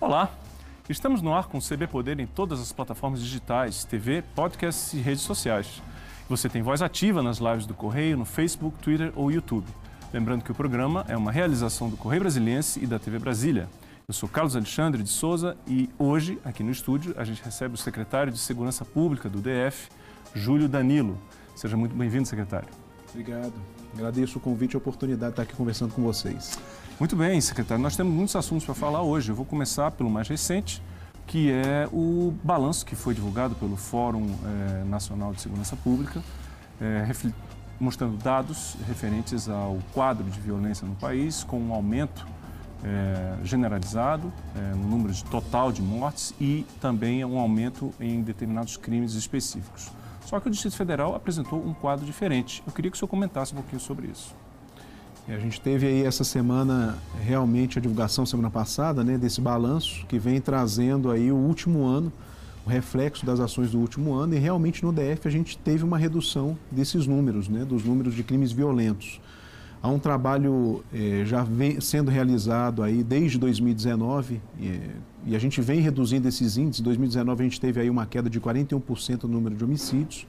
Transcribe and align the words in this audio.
Olá, 0.00 0.30
estamos 0.88 1.20
no 1.20 1.34
ar 1.34 1.48
com 1.48 1.58
o 1.58 1.60
CB 1.60 1.88
Poder 1.88 2.20
em 2.20 2.26
todas 2.26 2.60
as 2.60 2.70
plataformas 2.70 3.20
digitais, 3.20 3.82
TV, 3.82 4.22
podcasts 4.32 4.92
e 4.92 4.98
redes 4.98 5.24
sociais. 5.24 5.82
Você 6.28 6.48
tem 6.48 6.62
voz 6.62 6.80
ativa 6.80 7.20
nas 7.20 7.38
lives 7.38 7.66
do 7.66 7.74
Correio, 7.74 8.16
no 8.16 8.24
Facebook, 8.24 8.78
Twitter 8.78 9.12
ou 9.16 9.28
YouTube. 9.28 9.66
Lembrando 10.12 10.44
que 10.44 10.52
o 10.52 10.54
programa 10.54 11.04
é 11.08 11.16
uma 11.16 11.32
realização 11.32 11.90
do 11.90 11.96
Correio 11.96 12.20
Brasiliense 12.20 12.78
e 12.78 12.86
da 12.86 12.96
TV 12.96 13.18
Brasília. 13.18 13.68
Eu 14.06 14.14
sou 14.14 14.28
Carlos 14.28 14.54
Alexandre 14.54 15.02
de 15.02 15.08
Souza 15.08 15.56
e 15.66 15.90
hoje, 15.98 16.38
aqui 16.44 16.62
no 16.62 16.70
estúdio, 16.70 17.12
a 17.18 17.24
gente 17.24 17.42
recebe 17.42 17.74
o 17.74 17.76
secretário 17.76 18.32
de 18.32 18.38
Segurança 18.38 18.84
Pública 18.84 19.28
do 19.28 19.40
DF, 19.40 19.88
Júlio 20.32 20.68
Danilo. 20.68 21.18
Seja 21.56 21.76
muito 21.76 21.96
bem-vindo, 21.96 22.28
secretário. 22.28 22.68
Obrigado. 23.10 23.54
Agradeço 23.94 24.38
o 24.38 24.40
convite 24.40 24.74
e 24.74 24.76
a 24.76 24.78
oportunidade 24.78 25.30
de 25.30 25.32
estar 25.32 25.42
aqui 25.42 25.56
conversando 25.56 25.92
com 25.92 26.02
vocês. 26.02 26.56
Muito 26.98 27.14
bem, 27.14 27.40
secretário. 27.40 27.80
Nós 27.80 27.94
temos 27.94 28.12
muitos 28.12 28.34
assuntos 28.34 28.64
para 28.64 28.74
falar 28.74 29.02
hoje. 29.02 29.30
Eu 29.30 29.36
vou 29.36 29.44
começar 29.44 29.92
pelo 29.92 30.10
mais 30.10 30.26
recente, 30.26 30.82
que 31.28 31.48
é 31.48 31.88
o 31.92 32.34
balanço 32.42 32.84
que 32.84 32.96
foi 32.96 33.14
divulgado 33.14 33.54
pelo 33.54 33.76
Fórum 33.76 34.26
eh, 34.26 34.82
Nacional 34.84 35.32
de 35.32 35.40
Segurança 35.40 35.76
Pública, 35.76 36.20
eh, 36.80 37.08
mostrando 37.78 38.16
dados 38.16 38.76
referentes 38.88 39.48
ao 39.48 39.78
quadro 39.94 40.24
de 40.28 40.40
violência 40.40 40.84
no 40.84 40.96
país, 40.96 41.44
com 41.44 41.60
um 41.60 41.72
aumento 41.72 42.26
eh, 42.82 43.36
generalizado 43.44 44.32
no 44.76 44.88
número 44.88 45.12
de 45.12 45.24
total 45.26 45.70
de 45.70 45.80
mortes 45.80 46.34
e 46.40 46.66
também 46.80 47.24
um 47.24 47.38
aumento 47.38 47.94
em 48.00 48.22
determinados 48.22 48.76
crimes 48.76 49.14
específicos. 49.14 49.88
Só 50.26 50.40
que 50.40 50.48
o 50.48 50.50
Distrito 50.50 50.76
Federal 50.76 51.14
apresentou 51.14 51.64
um 51.64 51.72
quadro 51.72 52.04
diferente. 52.04 52.60
Eu 52.66 52.72
queria 52.72 52.90
que 52.90 52.96
o 52.96 52.98
senhor 52.98 53.08
comentasse 53.08 53.52
um 53.52 53.56
pouquinho 53.58 53.80
sobre 53.80 54.08
isso. 54.08 54.34
A 55.28 55.38
gente 55.38 55.60
teve 55.60 55.86
aí 55.86 56.04
essa 56.04 56.24
semana 56.24 56.96
realmente 57.22 57.78
a 57.78 57.82
divulgação 57.82 58.24
semana 58.24 58.50
passada, 58.50 59.04
né, 59.04 59.18
desse 59.18 59.42
balanço 59.42 60.06
que 60.06 60.18
vem 60.18 60.40
trazendo 60.40 61.10
aí 61.10 61.30
o 61.30 61.36
último 61.36 61.84
ano, 61.84 62.10
o 62.64 62.70
reflexo 62.70 63.26
das 63.26 63.38
ações 63.38 63.72
do 63.72 63.78
último 63.78 64.14
ano 64.14 64.34
e 64.34 64.38
realmente 64.38 64.82
no 64.82 64.90
DF 64.90 65.28
a 65.28 65.30
gente 65.30 65.58
teve 65.58 65.84
uma 65.84 65.98
redução 65.98 66.56
desses 66.70 67.06
números, 67.06 67.46
né, 67.46 67.62
dos 67.62 67.84
números 67.84 68.14
de 68.14 68.22
crimes 68.22 68.52
violentos. 68.52 69.20
Há 69.82 69.88
um 69.88 69.98
trabalho 69.98 70.82
eh, 70.92 71.22
já 71.26 71.44
vem 71.44 71.78
sendo 71.78 72.10
realizado 72.10 72.82
aí 72.82 73.04
desde 73.04 73.38
2019 73.38 74.40
e, 74.58 74.80
e 75.26 75.36
a 75.36 75.38
gente 75.38 75.60
vem 75.60 75.80
reduzindo 75.80 76.26
esses 76.26 76.56
índices. 76.56 76.80
Em 76.80 76.84
2019 76.84 77.42
a 77.42 77.44
gente 77.44 77.60
teve 77.60 77.80
aí 77.80 77.90
uma 77.90 78.06
queda 78.06 78.30
de 78.30 78.40
41% 78.40 79.24
no 79.24 79.28
número 79.28 79.54
de 79.54 79.62
homicídios. 79.62 80.26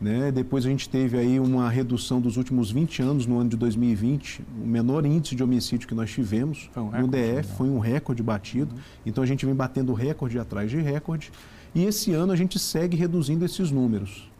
Né? 0.00 0.32
Depois 0.32 0.64
a 0.64 0.68
gente 0.68 0.88
teve 0.88 1.18
aí 1.18 1.38
uma 1.38 1.68
redução 1.68 2.20
dos 2.20 2.38
últimos 2.38 2.70
20 2.70 3.02
anos, 3.02 3.26
no 3.26 3.38
ano 3.38 3.50
de 3.50 3.56
2020, 3.56 4.42
o 4.62 4.66
menor 4.66 5.04
índice 5.04 5.34
de 5.34 5.42
homicídio 5.42 5.86
que 5.86 5.94
nós 5.94 6.10
tivemos 6.10 6.70
um 6.74 7.02
no 7.02 7.08
DF, 7.08 7.54
foi 7.56 7.68
um 7.68 7.78
recorde 7.78 8.22
batido. 8.22 8.74
Uhum. 8.74 8.80
Então 9.04 9.22
a 9.22 9.26
gente 9.26 9.44
vem 9.44 9.54
batendo 9.54 9.92
recorde 9.92 10.38
atrás 10.38 10.70
de 10.70 10.80
recorde. 10.80 11.30
E 11.74 11.84
esse 11.84 12.12
ano 12.12 12.32
a 12.32 12.36
gente 12.36 12.58
segue 12.58 12.96
reduzindo 12.96 13.44
esses 13.44 13.70
números. 13.70 14.30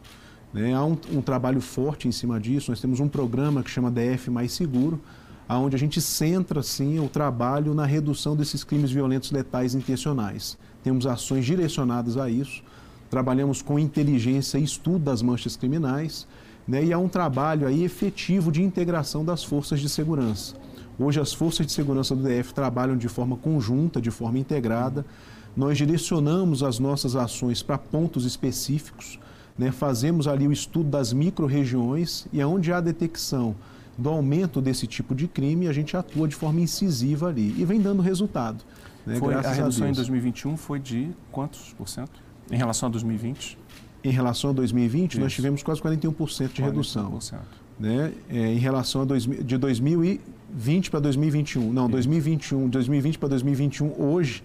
Né? 0.51 0.73
Há 0.73 0.83
um, 0.83 0.97
um, 1.11 1.21
trabalho 1.21 1.61
forte 1.61 2.07
em 2.07 2.11
cima 2.11 2.39
disso. 2.39 2.71
Nós 2.71 2.81
temos 2.81 2.99
um 2.99 3.07
programa 3.07 3.61
que 3.61 3.69
chama 3.69 3.91
DF 3.91 4.31
Mais 4.31 4.51
Seguro, 4.53 4.99
onde 5.47 5.75
a 5.75 5.79
gente 5.79 6.01
centra 6.01 6.63
sim, 6.63 6.99
o 6.99 7.07
trabalho 7.07 7.75
na 7.75 7.85
redução 7.85 8.35
desses 8.35 8.63
crimes 8.63 8.89
violentos 8.89 9.31
letais 9.31 9.75
intencionais. 9.75 10.57
Temos 10.83 11.05
ações 11.05 11.45
direcionadas 11.45 12.17
a 12.17 12.29
isso 12.29 12.63
trabalhamos 13.11 13.61
com 13.61 13.77
inteligência 13.77 14.57
e 14.57 14.63
estudo 14.63 14.99
das 14.99 15.21
manchas 15.21 15.57
criminais, 15.57 16.25
né, 16.65 16.85
e 16.85 16.93
há 16.93 16.97
um 16.97 17.09
trabalho 17.09 17.67
aí 17.67 17.83
efetivo 17.83 18.49
de 18.51 18.63
integração 18.63 19.25
das 19.25 19.43
forças 19.43 19.81
de 19.81 19.89
segurança. 19.89 20.55
Hoje 20.97 21.19
as 21.19 21.33
forças 21.33 21.65
de 21.65 21.73
segurança 21.73 22.15
do 22.15 22.23
DF 22.23 22.53
trabalham 22.53 22.95
de 22.95 23.09
forma 23.09 23.35
conjunta, 23.35 24.01
de 24.01 24.09
forma 24.09 24.39
integrada. 24.39 25.05
Nós 25.57 25.77
direcionamos 25.77 26.63
as 26.63 26.79
nossas 26.79 27.15
ações 27.17 27.61
para 27.61 27.77
pontos 27.77 28.23
específicos, 28.23 29.19
né, 29.57 29.71
fazemos 29.71 30.25
ali 30.25 30.47
o 30.47 30.51
estudo 30.53 30.89
das 30.89 31.11
micro-regiões 31.11 32.27
e 32.31 32.39
aonde 32.39 32.71
há 32.71 32.79
detecção 32.79 33.55
do 33.97 34.07
aumento 34.07 34.61
desse 34.61 34.87
tipo 34.87 35.13
de 35.13 35.27
crime, 35.27 35.67
a 35.67 35.73
gente 35.73 35.97
atua 35.97 36.29
de 36.29 36.35
forma 36.35 36.61
incisiva 36.61 37.27
ali 37.27 37.53
e 37.57 37.65
vem 37.65 37.81
dando 37.81 38.01
resultado. 38.01 38.63
Né, 39.05 39.17
foi, 39.17 39.33
a 39.33 39.41
redução 39.41 39.87
a 39.87 39.89
em 39.89 39.93
2021 39.93 40.55
foi 40.55 40.79
de 40.79 41.09
quantos 41.29 41.73
por 41.73 41.89
cento? 41.89 42.30
Em 42.51 42.57
relação 42.57 42.87
a 42.87 42.91
2020? 42.91 43.57
Em 44.03 44.11
relação 44.11 44.49
a 44.49 44.53
2020, 44.53 45.11
Isso. 45.11 45.21
nós 45.21 45.33
tivemos 45.33 45.63
quase 45.63 45.81
41% 45.81 46.53
de 46.53 46.61
41%. 46.61 46.65
redução. 46.65 47.19
Né? 47.79 48.13
É, 48.29 48.53
em 48.53 48.57
relação 48.57 49.01
a 49.01 49.05
dois, 49.05 49.23
de 49.23 49.57
2000 49.57 50.05
e 50.05 50.21
20 50.53 50.91
para 50.91 50.99
2021. 50.99 51.71
Não, 51.73 51.89
2021, 51.89 52.69
2020 52.69 53.17
para 53.17 53.29
2021, 53.29 53.93
hoje, 53.97 54.43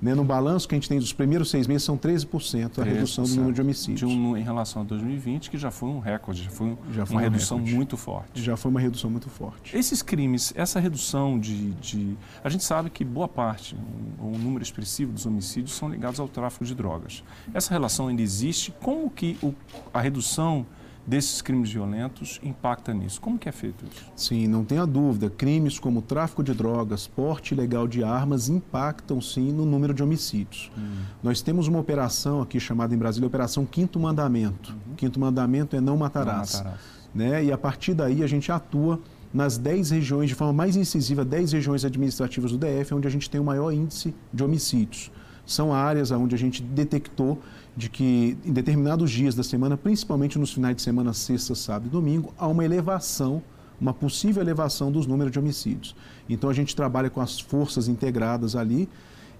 né, 0.00 0.14
no 0.14 0.24
balanço 0.24 0.68
que 0.68 0.74
a 0.74 0.76
gente 0.76 0.88
tem 0.88 0.98
dos 0.98 1.12
primeiros 1.12 1.50
seis 1.50 1.66
meses, 1.66 1.84
são 1.84 1.96
13% 1.96 2.78
a 2.78 2.84
redução 2.84 3.24
do 3.24 3.34
número 3.34 3.52
de 3.52 3.60
homicídios. 3.60 3.98
De 3.98 4.06
um, 4.06 4.36
em 4.36 4.42
relação 4.42 4.82
a 4.82 4.84
2020, 4.84 5.50
que 5.50 5.58
já 5.58 5.70
foi 5.70 5.88
um 5.88 5.98
recorde, 5.98 6.42
já 6.42 6.50
foi, 6.50 6.76
já 6.92 7.06
foi 7.06 7.16
uma 7.16 7.22
redução 7.22 7.58
recorde. 7.58 7.76
muito 7.76 7.96
forte. 7.96 8.42
Já 8.42 8.56
foi 8.56 8.70
uma 8.70 8.80
redução 8.80 9.10
muito 9.10 9.28
forte. 9.28 9.76
Esses 9.76 10.02
crimes, 10.02 10.52
essa 10.56 10.80
redução 10.80 11.38
de. 11.38 11.72
de 11.72 12.16
a 12.42 12.48
gente 12.48 12.64
sabe 12.64 12.90
que 12.90 13.04
boa 13.04 13.28
parte, 13.28 13.76
um, 14.20 14.34
um 14.34 14.38
número 14.38 14.62
expressivo 14.62 15.12
dos 15.12 15.26
homicídios 15.26 15.74
são 15.74 15.88
ligados 15.88 16.20
ao 16.20 16.28
tráfico 16.28 16.64
de 16.64 16.74
drogas. 16.74 17.22
Essa 17.52 17.70
relação 17.70 18.08
ainda 18.08 18.22
existe. 18.22 18.72
Como 18.80 19.10
que 19.10 19.36
o, 19.42 19.54
a 19.92 20.00
redução 20.00 20.66
desses 21.06 21.42
crimes 21.42 21.70
violentos 21.70 22.40
impacta 22.42 22.94
nisso. 22.94 23.20
Como 23.20 23.38
que 23.38 23.48
é 23.48 23.52
feito 23.52 23.84
isso? 23.84 24.04
Sim, 24.16 24.46
não 24.46 24.64
tenha 24.64 24.86
dúvida. 24.86 25.28
Crimes 25.28 25.78
como 25.78 26.00
tráfico 26.00 26.42
de 26.42 26.54
drogas, 26.54 27.06
porte 27.06 27.54
ilegal 27.54 27.86
de 27.86 28.02
armas 28.02 28.48
impactam 28.48 29.20
sim 29.20 29.52
no 29.52 29.66
número 29.66 29.92
de 29.92 30.02
homicídios. 30.02 30.70
Hum. 30.76 31.02
Nós 31.22 31.42
temos 31.42 31.68
uma 31.68 31.78
operação 31.78 32.40
aqui 32.40 32.58
chamada 32.58 32.94
em 32.94 32.98
Brasília 32.98 33.26
Operação 33.26 33.66
Quinto 33.66 34.00
Mandamento. 34.00 34.72
Uhum. 34.72 34.94
Quinto 34.96 35.20
Mandamento 35.20 35.76
é 35.76 35.80
não 35.80 35.96
matarás. 35.96 36.54
Não 36.54 36.58
matarás. 36.58 36.80
Né? 37.14 37.44
E 37.44 37.52
a 37.52 37.58
partir 37.58 37.94
daí 37.94 38.22
a 38.22 38.26
gente 38.26 38.50
atua 38.50 39.00
nas 39.32 39.58
10 39.58 39.90
regiões, 39.90 40.28
de 40.28 40.34
forma 40.34 40.52
mais 40.52 40.76
incisiva, 40.76 41.24
10 41.24 41.52
regiões 41.52 41.84
administrativas 41.84 42.52
do 42.52 42.58
DF, 42.58 42.94
onde 42.94 43.08
a 43.08 43.10
gente 43.10 43.28
tem 43.28 43.40
o 43.40 43.44
maior 43.44 43.72
índice 43.72 44.14
de 44.32 44.44
homicídios. 44.44 45.10
São 45.44 45.74
áreas 45.74 46.10
onde 46.12 46.34
a 46.34 46.38
gente 46.38 46.62
detectou 46.62 47.42
de 47.76 47.88
que 47.88 48.36
em 48.44 48.52
determinados 48.52 49.10
dias 49.10 49.34
da 49.34 49.42
semana, 49.42 49.76
principalmente 49.76 50.38
nos 50.38 50.52
finais 50.52 50.76
de 50.76 50.82
semana, 50.82 51.12
sexta, 51.12 51.54
sábado 51.54 51.86
e 51.86 51.90
domingo, 51.90 52.32
há 52.38 52.46
uma 52.46 52.64
elevação, 52.64 53.42
uma 53.80 53.92
possível 53.92 54.42
elevação 54.42 54.92
dos 54.92 55.06
números 55.06 55.32
de 55.32 55.38
homicídios. 55.38 55.96
Então 56.28 56.48
a 56.48 56.52
gente 56.52 56.74
trabalha 56.76 57.10
com 57.10 57.20
as 57.20 57.40
forças 57.40 57.88
integradas 57.88 58.54
ali, 58.54 58.88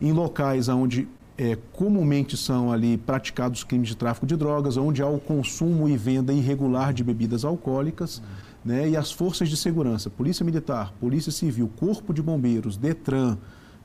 em 0.01 0.13
locais 0.13 0.69
onde 0.69 1.07
é, 1.37 1.57
comumente 1.73 2.37
são 2.37 2.73
ali 2.73 2.97
praticados 2.97 3.65
crimes 3.65 3.89
de 3.89 3.97
tráfico 3.97 4.27
de 4.27 4.37
drogas, 4.37 4.77
onde 4.77 5.03
há 5.03 5.07
o 5.07 5.19
consumo 5.19 5.89
e 5.89 5.97
venda 5.97 6.33
irregular 6.33 6.93
de 6.93 7.03
bebidas 7.03 7.45
alcoólicas, 7.45 8.23
né, 8.65 8.89
e 8.89 8.97
as 8.97 9.13
forças 9.13 9.49
de 9.49 9.57
segurança, 9.57 10.09
Polícia 10.09 10.45
Militar, 10.45 10.93
Polícia 10.99 11.31
Civil, 11.31 11.71
Corpo 11.77 12.15
de 12.15 12.23
Bombeiros, 12.23 12.77
Detran, 12.77 13.37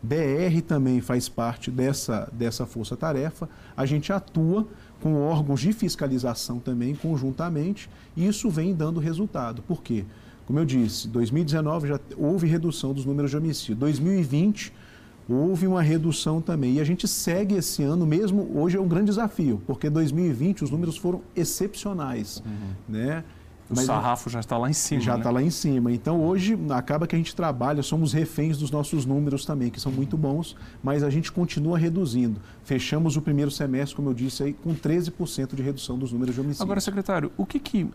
BR 0.02 0.62
também 0.68 1.02
faz 1.02 1.28
parte 1.28 1.70
dessa, 1.70 2.30
dessa 2.32 2.66
força-tarefa. 2.66 3.50
A 3.76 3.86
gente 3.86 4.14
atua 4.14 4.68
com 5.02 5.16
órgãos 5.16 5.60
de 5.62 5.74
fiscalização 5.74 6.60
também 6.60 6.96
conjuntamente 6.96 7.90
e 8.16 8.28
isso 8.28 8.50
vem 8.50 8.74
dando 8.74 9.00
resultado. 9.00 9.62
Por 9.62 9.82
quê? 9.82 10.06
Como 10.46 10.60
eu 10.60 10.66
disse, 10.66 11.08
2019 11.08 11.88
já 11.88 12.00
houve 12.18 12.48
redução 12.48 12.94
dos 12.94 13.06
números 13.06 13.32
de 13.32 13.38
homicídio. 13.38 13.76
2020 13.76 14.74
houve 15.30 15.68
uma 15.68 15.82
redução 15.82 16.42
também. 16.42 16.76
E 16.76 16.80
a 16.82 16.84
gente 16.84 17.08
segue 17.08 17.56
esse 17.56 17.84
ano 17.84 18.06
mesmo, 18.06 18.50
hoje 18.56 18.78
é 18.78 18.82
um 18.82 18.88
grande 18.88 19.08
desafio, 19.08 19.62
porque 19.68 19.90
2020 19.90 20.64
os 20.64 20.72
números 20.72 20.98
foram 20.98 21.22
excepcionais. 21.36 22.42
Uhum. 22.46 22.96
Né? 22.96 23.24
O 23.70 23.76
Mas 23.76 23.86
sarrafo 23.86 24.30
já 24.30 24.40
está 24.40 24.58
lá 24.58 24.68
em 24.68 24.74
cima. 24.74 25.02
Já 25.02 25.16
está 25.16 25.30
né? 25.30 25.36
lá 25.36 25.44
em 25.44 25.50
cima. 25.52 25.92
Então 25.92 26.20
hoje 26.22 26.58
acaba 26.72 27.06
que 27.06 27.16
a 27.16 27.18
gente 27.20 27.36
trabalha, 27.36 27.84
somos 27.84 28.12
reféns 28.12 28.58
dos 28.58 28.72
nossos 28.72 29.06
números 29.06 29.46
também, 29.46 29.70
que 29.70 29.80
são 29.80 29.92
muito 29.92 30.18
bons, 30.18 30.56
mas 30.82 31.04
a 31.04 31.10
gente 31.10 31.32
continua 31.32 31.78
reduzindo. 31.78 32.42
Fechamos 32.64 33.16
o 33.16 33.22
primeiro 33.22 33.52
semestre, 33.52 33.96
como 33.96 34.10
eu 34.10 34.14
disse, 34.14 34.42
aí, 34.42 34.54
com 34.54 34.74
13% 34.74 35.54
de 35.54 35.62
redução 35.62 36.00
dos 36.00 36.12
números 36.12 36.34
de 36.34 36.42
homicídios. 36.42 36.62
Agora, 36.62 36.82
secretário, 36.82 37.32
o 37.38 37.46
que, 37.46 37.60
que, 37.60 37.88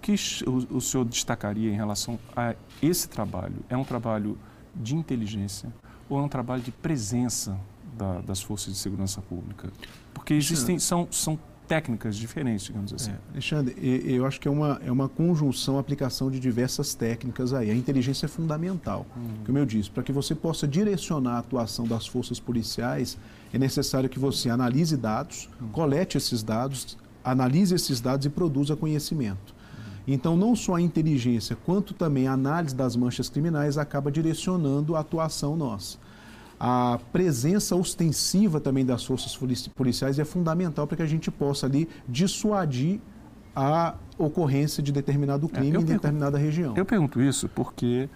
que 0.00 0.14
o, 0.46 0.76
o 0.76 0.80
senhor 0.80 1.04
destacaria 1.04 1.70
em 1.70 1.76
relação 1.76 2.18
a 2.34 2.54
esse 2.80 3.10
trabalho? 3.10 3.56
É 3.68 3.76
um 3.76 3.84
trabalho 3.84 4.38
de 4.74 4.96
inteligência 4.96 5.70
ou 6.08 6.18
é 6.18 6.22
um 6.22 6.28
trabalho 6.28 6.62
de 6.62 6.72
presença 6.72 7.58
da, 7.96 8.20
das 8.20 8.40
forças 8.40 8.72
de 8.72 8.78
segurança 8.78 9.20
pública? 9.20 9.70
Porque 10.14 10.32
existem, 10.32 10.78
são, 10.78 11.06
são 11.10 11.38
técnicas 11.68 12.16
diferentes, 12.16 12.64
digamos 12.64 12.92
assim. 12.94 13.10
É, 13.10 13.18
Alexandre, 13.32 13.76
eu 14.06 14.24
acho 14.24 14.40
que 14.40 14.48
é 14.48 14.50
uma, 14.50 14.80
é 14.84 14.90
uma 14.90 15.08
conjunção, 15.08 15.78
aplicação 15.78 16.30
de 16.30 16.40
diversas 16.40 16.94
técnicas 16.94 17.52
aí. 17.52 17.70
A 17.70 17.74
inteligência 17.74 18.24
é 18.24 18.28
fundamental. 18.28 19.06
Uhum. 19.14 19.44
Como 19.44 19.58
eu 19.58 19.66
disse, 19.66 19.90
para 19.90 20.02
que 20.02 20.10
você 20.10 20.34
possa 20.34 20.66
direcionar 20.66 21.34
a 21.34 21.38
atuação 21.40 21.86
das 21.86 22.06
forças 22.06 22.40
policiais, 22.40 23.18
é 23.52 23.58
necessário 23.58 24.08
que 24.08 24.18
você 24.18 24.48
analise 24.48 24.96
dados, 24.96 25.50
uhum. 25.60 25.68
colete 25.68 26.16
esses 26.16 26.42
dados, 26.42 26.96
analise 27.22 27.74
esses 27.74 28.00
dados 28.00 28.24
e 28.24 28.30
produza 28.30 28.74
conhecimento. 28.74 29.54
Uhum. 29.54 29.92
Então, 30.08 30.36
não 30.36 30.56
só 30.56 30.76
a 30.76 30.80
inteligência, 30.80 31.54
quanto 31.54 31.92
também 31.92 32.26
a 32.26 32.32
análise 32.32 32.74
das 32.74 32.96
manchas 32.96 33.28
criminais 33.28 33.76
acaba 33.76 34.10
direcionando 34.10 34.96
a 34.96 35.00
atuação 35.00 35.54
nossa. 35.54 35.98
A 36.58 36.98
presença 37.12 37.76
ostensiva 37.76 38.60
também 38.60 38.84
das 38.84 39.04
forças 39.04 39.38
policiais 39.74 40.18
é 40.18 40.24
fundamental 40.24 40.86
para 40.86 40.96
que 40.96 41.02
a 41.02 41.06
gente 41.06 41.30
possa 41.30 41.66
ali 41.66 41.88
dissuadir 42.08 43.00
a 43.54 43.94
ocorrência 44.16 44.82
de 44.82 44.92
determinado 44.92 45.46
é, 45.46 45.48
crime 45.48 45.76
é, 45.76 45.80
em 45.80 45.84
determinada 45.84 46.38
região. 46.38 46.76
Eu 46.76 46.84
pergunto 46.84 47.20
isso 47.20 47.48
porque 47.48 48.08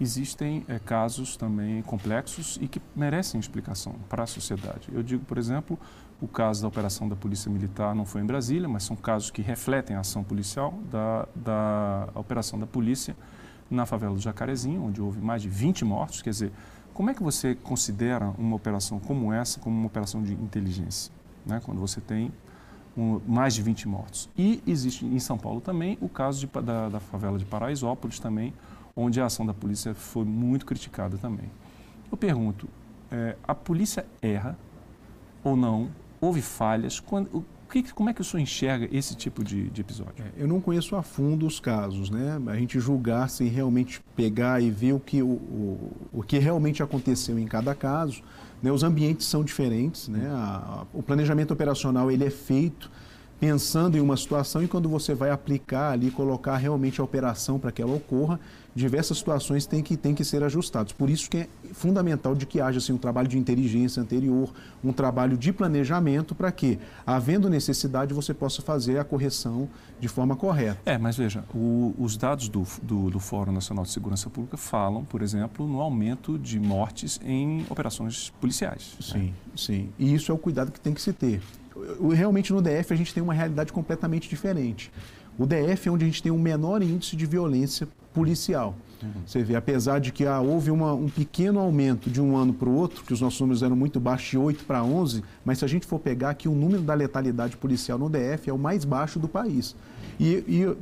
existem 0.00 0.64
é, 0.66 0.78
casos 0.78 1.36
também 1.36 1.82
complexos 1.82 2.58
e 2.60 2.66
que 2.66 2.80
merecem 2.96 3.38
explicação 3.38 3.94
para 4.08 4.24
a 4.24 4.26
sociedade. 4.26 4.88
Eu 4.92 5.02
digo, 5.02 5.24
por 5.24 5.36
exemplo, 5.36 5.78
o 6.20 6.28
caso 6.28 6.62
da 6.62 6.68
operação 6.68 7.08
da 7.08 7.16
Polícia 7.16 7.50
Militar 7.50 7.94
não 7.94 8.06
foi 8.06 8.22
em 8.22 8.26
Brasília, 8.26 8.68
mas 8.68 8.82
são 8.84 8.96
casos 8.96 9.30
que 9.30 9.42
refletem 9.42 9.96
a 9.96 10.00
ação 10.00 10.24
policial 10.24 10.78
da, 10.90 11.28
da 11.34 12.08
operação 12.14 12.58
da 12.58 12.66
polícia 12.66 13.14
na 13.70 13.86
favela 13.86 14.14
do 14.14 14.20
Jacarezinho, 14.20 14.84
onde 14.84 15.00
houve 15.00 15.20
mais 15.20 15.42
de 15.42 15.48
20 15.48 15.84
mortos. 15.84 16.20
Quer 16.22 16.30
dizer, 16.30 16.52
como 17.00 17.08
é 17.08 17.14
que 17.14 17.22
você 17.22 17.54
considera 17.54 18.26
uma 18.36 18.54
operação 18.54 19.00
como 19.00 19.32
essa 19.32 19.58
como 19.58 19.74
uma 19.74 19.86
operação 19.86 20.22
de 20.22 20.34
inteligência? 20.34 21.10
Né? 21.46 21.58
Quando 21.64 21.80
você 21.80 21.98
tem 21.98 22.30
um, 22.94 23.18
mais 23.26 23.54
de 23.54 23.62
20 23.62 23.88
mortos. 23.88 24.28
E 24.36 24.62
existe 24.66 25.06
em 25.06 25.18
São 25.18 25.38
Paulo 25.38 25.62
também 25.62 25.96
o 26.02 26.10
caso 26.10 26.40
de, 26.40 26.46
da, 26.60 26.90
da 26.90 27.00
favela 27.00 27.38
de 27.38 27.46
Paraisópolis 27.46 28.20
também, 28.20 28.52
onde 28.94 29.18
a 29.18 29.24
ação 29.24 29.46
da 29.46 29.54
polícia 29.54 29.94
foi 29.94 30.26
muito 30.26 30.66
criticada 30.66 31.16
também. 31.16 31.50
Eu 32.12 32.18
pergunto, 32.18 32.68
é, 33.10 33.34
a 33.48 33.54
polícia 33.54 34.04
erra 34.20 34.58
ou 35.42 35.56
não? 35.56 35.88
Houve 36.20 36.42
falhas? 36.42 37.00
Quando, 37.00 37.46
que, 37.70 37.92
como 37.92 38.10
é 38.10 38.12
que 38.12 38.20
o 38.20 38.24
senhor 38.24 38.42
enxerga 38.42 38.88
esse 38.90 39.14
tipo 39.14 39.42
de, 39.42 39.70
de 39.70 39.80
episódio? 39.80 40.24
É, 40.24 40.42
eu 40.42 40.48
não 40.48 40.60
conheço 40.60 40.96
a 40.96 41.02
fundo 41.02 41.46
os 41.46 41.60
casos, 41.60 42.10
né? 42.10 42.40
A 42.46 42.56
gente 42.56 42.78
julgar 42.78 43.30
sem 43.30 43.48
realmente 43.48 44.00
pegar 44.14 44.60
e 44.62 44.70
ver 44.70 44.92
o 44.92 45.00
que, 45.00 45.22
o, 45.22 45.28
o, 45.28 45.92
o 46.12 46.22
que 46.22 46.38
realmente 46.38 46.82
aconteceu 46.82 47.38
em 47.38 47.46
cada 47.46 47.74
caso. 47.74 48.22
Né? 48.62 48.70
Os 48.70 48.82
ambientes 48.82 49.26
são 49.26 49.42
diferentes, 49.42 50.08
né? 50.08 50.28
A, 50.30 50.82
a, 50.82 50.86
o 50.92 51.02
planejamento 51.02 51.52
operacional 51.52 52.10
ele 52.10 52.24
é 52.24 52.30
feito 52.30 52.90
pensando 53.40 53.96
em 53.96 54.00
uma 54.00 54.18
situação 54.18 54.62
e 54.62 54.68
quando 54.68 54.86
você 54.86 55.14
vai 55.14 55.30
aplicar 55.30 55.92
ali, 55.92 56.10
colocar 56.10 56.58
realmente 56.58 57.00
a 57.00 57.04
operação 57.04 57.58
para 57.58 57.72
que 57.72 57.80
ela 57.80 57.94
ocorra, 57.94 58.38
diversas 58.74 59.16
situações 59.16 59.64
têm 59.64 59.82
que, 59.82 59.96
têm 59.96 60.14
que 60.14 60.22
ser 60.22 60.44
ajustadas. 60.44 60.92
Por 60.92 61.08
isso 61.08 61.28
que 61.28 61.38
é 61.38 61.48
fundamental 61.72 62.34
de 62.34 62.44
que 62.44 62.60
haja 62.60 62.78
assim, 62.78 62.92
um 62.92 62.98
trabalho 62.98 63.26
de 63.26 63.38
inteligência 63.38 64.02
anterior, 64.02 64.52
um 64.84 64.92
trabalho 64.92 65.38
de 65.38 65.54
planejamento 65.54 66.34
para 66.34 66.52
que, 66.52 66.78
havendo 67.06 67.48
necessidade, 67.48 68.12
você 68.12 68.34
possa 68.34 68.60
fazer 68.60 68.98
a 68.98 69.04
correção 69.04 69.68
de 69.98 70.06
forma 70.06 70.36
correta. 70.36 70.78
É, 70.84 70.98
mas 70.98 71.16
veja, 71.16 71.42
o, 71.54 71.94
os 71.98 72.18
dados 72.18 72.46
do, 72.46 72.64
do, 72.82 73.10
do 73.10 73.18
Fórum 73.18 73.52
Nacional 73.52 73.84
de 73.84 73.90
Segurança 73.90 74.28
Pública 74.28 74.58
falam, 74.58 75.02
por 75.02 75.22
exemplo, 75.22 75.66
no 75.66 75.80
aumento 75.80 76.38
de 76.38 76.60
mortes 76.60 77.18
em 77.24 77.64
operações 77.70 78.30
policiais. 78.38 78.96
Sim, 79.00 79.18
né? 79.18 79.32
sim. 79.56 79.88
E 79.98 80.14
isso 80.14 80.30
é 80.30 80.34
o 80.34 80.38
cuidado 80.38 80.70
que 80.70 80.80
tem 80.80 80.92
que 80.92 81.00
se 81.00 81.12
ter 81.12 81.40
realmente 82.12 82.52
no 82.52 82.60
DF 82.60 82.92
a 82.92 82.96
gente 82.96 83.12
tem 83.14 83.22
uma 83.22 83.34
realidade 83.34 83.72
completamente 83.72 84.28
diferente. 84.28 84.90
O 85.38 85.46
DF 85.46 85.88
é 85.88 85.92
onde 85.92 86.04
a 86.04 86.08
gente 86.08 86.22
tem 86.22 86.30
um 86.30 86.38
menor 86.38 86.82
índice 86.82 87.16
de 87.16 87.24
violência 87.26 87.88
policial. 88.12 88.74
Uhum. 89.02 89.22
Você 89.26 89.42
vê, 89.42 89.56
apesar 89.56 89.98
de 89.98 90.12
que 90.12 90.26
ah, 90.26 90.40
houve 90.40 90.70
uma, 90.70 90.92
um 90.92 91.08
pequeno 91.08 91.58
aumento 91.58 92.10
de 92.10 92.20
um 92.20 92.36
ano 92.36 92.52
para 92.52 92.68
o 92.68 92.74
outro, 92.74 93.04
que 93.04 93.12
os 93.12 93.20
nossos 93.20 93.40
números 93.40 93.62
eram 93.62 93.74
muito 93.74 93.98
baixos, 93.98 94.28
de 94.28 94.38
8 94.38 94.64
para 94.64 94.82
11, 94.82 95.22
mas 95.44 95.58
se 95.58 95.64
a 95.64 95.68
gente 95.68 95.86
for 95.86 95.98
pegar 95.98 96.34
que 96.34 96.48
o 96.48 96.54
número 96.54 96.82
da 96.82 96.92
letalidade 96.92 97.56
policial 97.56 97.98
no 97.98 98.10
DF 98.10 98.50
é 98.50 98.52
o 98.52 98.58
mais 98.58 98.84
baixo 98.84 99.18
do 99.18 99.28
país. 99.28 99.74
E, 100.18 100.44
e, 100.46 100.76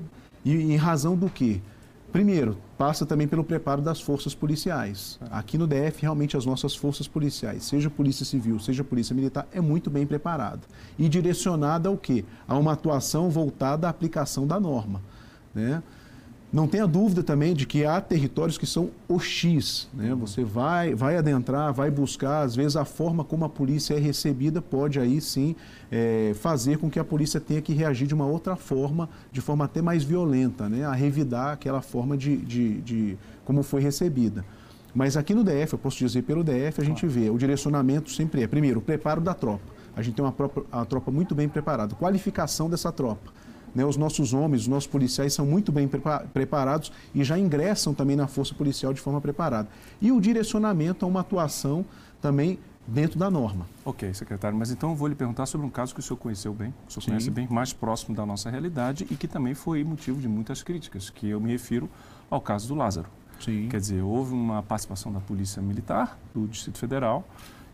e 0.44 0.72
em 0.72 0.76
razão 0.76 1.16
do 1.16 1.28
quê? 1.28 1.60
Primeiro, 2.10 2.56
passa 2.78 3.04
também 3.04 3.28
pelo 3.28 3.44
preparo 3.44 3.82
das 3.82 4.00
forças 4.00 4.34
policiais. 4.34 5.18
Aqui 5.30 5.58
no 5.58 5.66
DF, 5.66 6.00
realmente 6.00 6.36
as 6.38 6.46
nossas 6.46 6.74
forças 6.74 7.06
policiais, 7.06 7.64
seja 7.64 7.90
Polícia 7.90 8.24
Civil, 8.24 8.58
seja 8.58 8.82
Polícia 8.82 9.14
Militar, 9.14 9.46
é 9.52 9.60
muito 9.60 9.90
bem 9.90 10.06
preparada. 10.06 10.62
E 10.98 11.06
direcionada 11.06 11.88
ao 11.88 11.98
quê? 11.98 12.24
A 12.46 12.56
uma 12.56 12.72
atuação 12.72 13.28
voltada 13.28 13.86
à 13.86 13.90
aplicação 13.90 14.46
da 14.46 14.58
norma. 14.58 15.02
Né? 15.54 15.82
Não 16.50 16.66
tenha 16.66 16.86
dúvida 16.86 17.22
também 17.22 17.52
de 17.52 17.66
que 17.66 17.84
há 17.84 18.00
territórios 18.00 18.56
que 18.56 18.66
são 18.66 18.88
hostis. 19.06 19.86
Né? 19.92 20.14
Você 20.14 20.42
vai, 20.42 20.94
vai 20.94 21.18
adentrar, 21.18 21.74
vai 21.74 21.90
buscar, 21.90 22.40
às 22.40 22.56
vezes 22.56 22.74
a 22.74 22.86
forma 22.86 23.22
como 23.22 23.44
a 23.44 23.50
polícia 23.50 23.92
é 23.92 23.98
recebida 23.98 24.62
pode 24.62 24.98
aí 24.98 25.20
sim 25.20 25.54
é, 25.92 26.32
fazer 26.40 26.78
com 26.78 26.88
que 26.88 26.98
a 26.98 27.04
polícia 27.04 27.38
tenha 27.38 27.60
que 27.60 27.74
reagir 27.74 28.06
de 28.06 28.14
uma 28.14 28.24
outra 28.24 28.56
forma, 28.56 29.10
de 29.30 29.42
forma 29.42 29.66
até 29.66 29.82
mais 29.82 30.02
violenta, 30.02 30.70
né? 30.70 30.86
a 30.86 30.92
revidar 30.92 31.52
aquela 31.52 31.82
forma 31.82 32.16
de, 32.16 32.38
de, 32.38 32.80
de 32.80 33.18
como 33.44 33.62
foi 33.62 33.82
recebida. 33.82 34.42
Mas 34.94 35.18
aqui 35.18 35.34
no 35.34 35.44
DF, 35.44 35.74
eu 35.74 35.78
posso 35.78 35.98
dizer 35.98 36.22
pelo 36.22 36.42
DF, 36.42 36.80
a 36.80 36.84
gente 36.84 37.06
vê, 37.06 37.28
o 37.28 37.36
direcionamento 37.36 38.10
sempre 38.10 38.42
é, 38.42 38.46
primeiro, 38.46 38.78
o 38.78 38.82
preparo 38.82 39.20
da 39.20 39.34
tropa. 39.34 39.64
A 39.94 40.00
gente 40.00 40.14
tem 40.14 40.24
uma, 40.24 40.34
uma 40.72 40.86
tropa 40.86 41.10
muito 41.10 41.34
bem 41.34 41.46
preparada, 41.46 41.94
qualificação 41.94 42.70
dessa 42.70 42.90
tropa. 42.90 43.30
Né, 43.74 43.84
os 43.84 43.96
nossos 43.96 44.32
homens, 44.32 44.62
os 44.62 44.68
nossos 44.68 44.86
policiais 44.86 45.32
são 45.32 45.46
muito 45.46 45.70
bem 45.70 45.88
preparados 46.32 46.92
e 47.14 47.22
já 47.22 47.38
ingressam 47.38 47.94
também 47.94 48.16
na 48.16 48.26
força 48.26 48.54
policial 48.54 48.92
de 48.92 49.00
forma 49.00 49.20
preparada. 49.20 49.68
E 50.00 50.10
o 50.10 50.20
direcionamento 50.20 51.04
a 51.04 51.08
uma 51.08 51.20
atuação 51.20 51.84
também 52.20 52.58
dentro 52.86 53.18
da 53.18 53.30
norma. 53.30 53.66
Ok, 53.84 54.12
secretário, 54.14 54.56
mas 54.56 54.70
então 54.70 54.90
eu 54.90 54.96
vou 54.96 55.08
lhe 55.08 55.14
perguntar 55.14 55.44
sobre 55.46 55.66
um 55.66 55.70
caso 55.70 55.92
que 55.92 56.00
o 56.00 56.02
senhor 56.02 56.16
conheceu 56.16 56.54
bem, 56.54 56.72
o 56.88 56.90
senhor 56.90 57.02
Sim. 57.02 57.10
conhece 57.10 57.30
bem, 57.30 57.46
mais 57.50 57.72
próximo 57.72 58.16
da 58.16 58.24
nossa 58.24 58.48
realidade 58.50 59.06
e 59.10 59.14
que 59.14 59.28
também 59.28 59.54
foi 59.54 59.84
motivo 59.84 60.20
de 60.20 60.26
muitas 60.26 60.62
críticas, 60.62 61.10
que 61.10 61.28
eu 61.28 61.40
me 61.40 61.50
refiro 61.52 61.88
ao 62.30 62.40
caso 62.40 62.66
do 62.68 62.74
Lázaro. 62.74 63.08
Sim. 63.38 63.68
Quer 63.68 63.78
dizer, 63.78 64.02
houve 64.02 64.32
uma 64.32 64.62
participação 64.62 65.12
da 65.12 65.20
Polícia 65.20 65.62
Militar 65.62 66.18
do 66.34 66.48
Distrito 66.48 66.78
Federal 66.78 67.24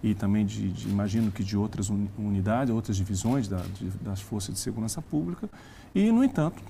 e 0.02 0.14
também 0.14 0.44
de, 0.44 0.70
de 0.70 0.88
imagino 0.88 1.30
que 1.30 1.42
de 1.42 1.56
outras 1.56 1.88
unidades, 1.90 2.72
outras 2.72 2.96
divisões 2.96 3.48
da, 3.48 3.58
de, 3.58 3.88
das 4.02 4.20
forças 4.20 4.54
de 4.54 4.60
segurança 4.60 5.00
pública. 5.00 5.48
E, 5.94 6.10
no 6.10 6.22
entanto, 6.22 6.62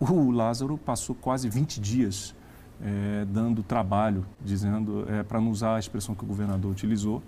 o 0.00 0.30
Lázaro 0.30 0.78
passou 0.78 1.14
quase 1.14 1.48
20 1.48 1.80
dias 1.80 2.34
é, 2.80 3.24
dando 3.26 3.62
trabalho, 3.62 4.24
dizendo, 4.40 5.04
é, 5.08 5.22
para 5.22 5.40
não 5.40 5.50
usar 5.50 5.76
a 5.76 5.78
expressão 5.78 6.14
que 6.14 6.24
o 6.24 6.26
governador 6.26 6.70
utilizou, 6.70 7.22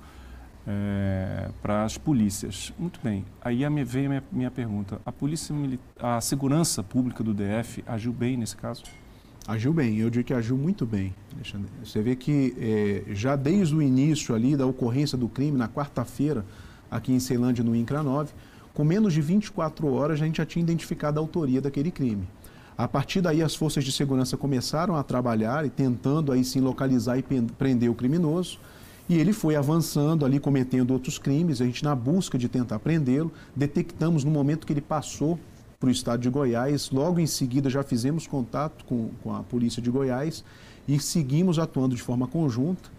é, 0.66 1.50
para 1.60 1.84
as 1.84 1.98
polícias. 1.98 2.72
Muito 2.78 3.00
bem, 3.02 3.24
aí 3.40 3.64
a 3.64 3.70
minha, 3.70 3.84
veio 3.84 4.06
a 4.06 4.08
minha, 4.08 4.24
minha 4.30 4.50
pergunta. 4.50 5.00
A, 5.04 5.12
polícia, 5.12 5.54
a 5.98 6.20
segurança 6.20 6.82
pública 6.82 7.24
do 7.24 7.34
DF 7.34 7.82
agiu 7.86 8.12
bem 8.12 8.36
nesse 8.36 8.56
caso? 8.56 8.84
Agiu 9.46 9.72
bem, 9.72 9.96
eu 9.98 10.10
digo 10.10 10.24
que 10.24 10.34
agiu 10.34 10.56
muito 10.56 10.86
bem. 10.86 11.14
Você 11.82 12.00
vê 12.02 12.14
que 12.14 12.54
é, 12.58 13.14
já 13.14 13.34
desde 13.34 13.74
o 13.74 13.82
início 13.82 14.34
ali 14.34 14.56
da 14.56 14.66
ocorrência 14.66 15.16
do 15.16 15.28
crime, 15.28 15.56
na 15.56 15.68
quarta-feira, 15.68 16.44
aqui 16.90 17.12
em 17.12 17.18
Ceilândia, 17.20 17.64
no 17.64 17.74
INCRA 17.74 18.02
9, 18.02 18.32
com 18.74 18.84
menos 18.84 19.12
de 19.12 19.20
24 19.20 19.92
horas 19.92 20.20
a 20.20 20.24
gente 20.24 20.36
já 20.36 20.46
tinha 20.46 20.62
identificado 20.62 21.18
a 21.18 21.22
autoria 21.22 21.60
daquele 21.60 21.90
crime. 21.90 22.28
A 22.76 22.88
partir 22.88 23.20
daí 23.20 23.42
as 23.42 23.54
forças 23.54 23.84
de 23.84 23.92
segurança 23.92 24.36
começaram 24.36 24.96
a 24.96 25.02
trabalhar 25.02 25.66
e 25.66 25.70
tentando 25.70 26.32
aí 26.32 26.44
sim 26.44 26.60
localizar 26.60 27.18
e 27.18 27.22
prender 27.58 27.90
o 27.90 27.94
criminoso. 27.94 28.58
E 29.08 29.18
ele 29.18 29.32
foi 29.32 29.56
avançando 29.56 30.24
ali, 30.24 30.38
cometendo 30.38 30.92
outros 30.92 31.18
crimes. 31.18 31.60
A 31.60 31.64
gente, 31.64 31.82
na 31.82 31.94
busca 31.94 32.38
de 32.38 32.48
tentar 32.48 32.78
prendê-lo, 32.78 33.32
detectamos 33.54 34.22
no 34.22 34.30
momento 34.30 34.66
que 34.66 34.72
ele 34.72 34.80
passou 34.80 35.38
para 35.80 35.88
o 35.88 35.90
estado 35.90 36.20
de 36.20 36.28
Goiás. 36.28 36.90
Logo 36.90 37.18
em 37.18 37.26
seguida, 37.26 37.70
já 37.70 37.82
fizemos 37.82 38.26
contato 38.26 38.84
com, 38.84 39.08
com 39.22 39.34
a 39.34 39.42
polícia 39.42 39.80
de 39.80 39.90
Goiás 39.90 40.44
e 40.86 41.00
seguimos 41.00 41.58
atuando 41.58 41.96
de 41.96 42.02
forma 42.02 42.28
conjunta. 42.28 42.90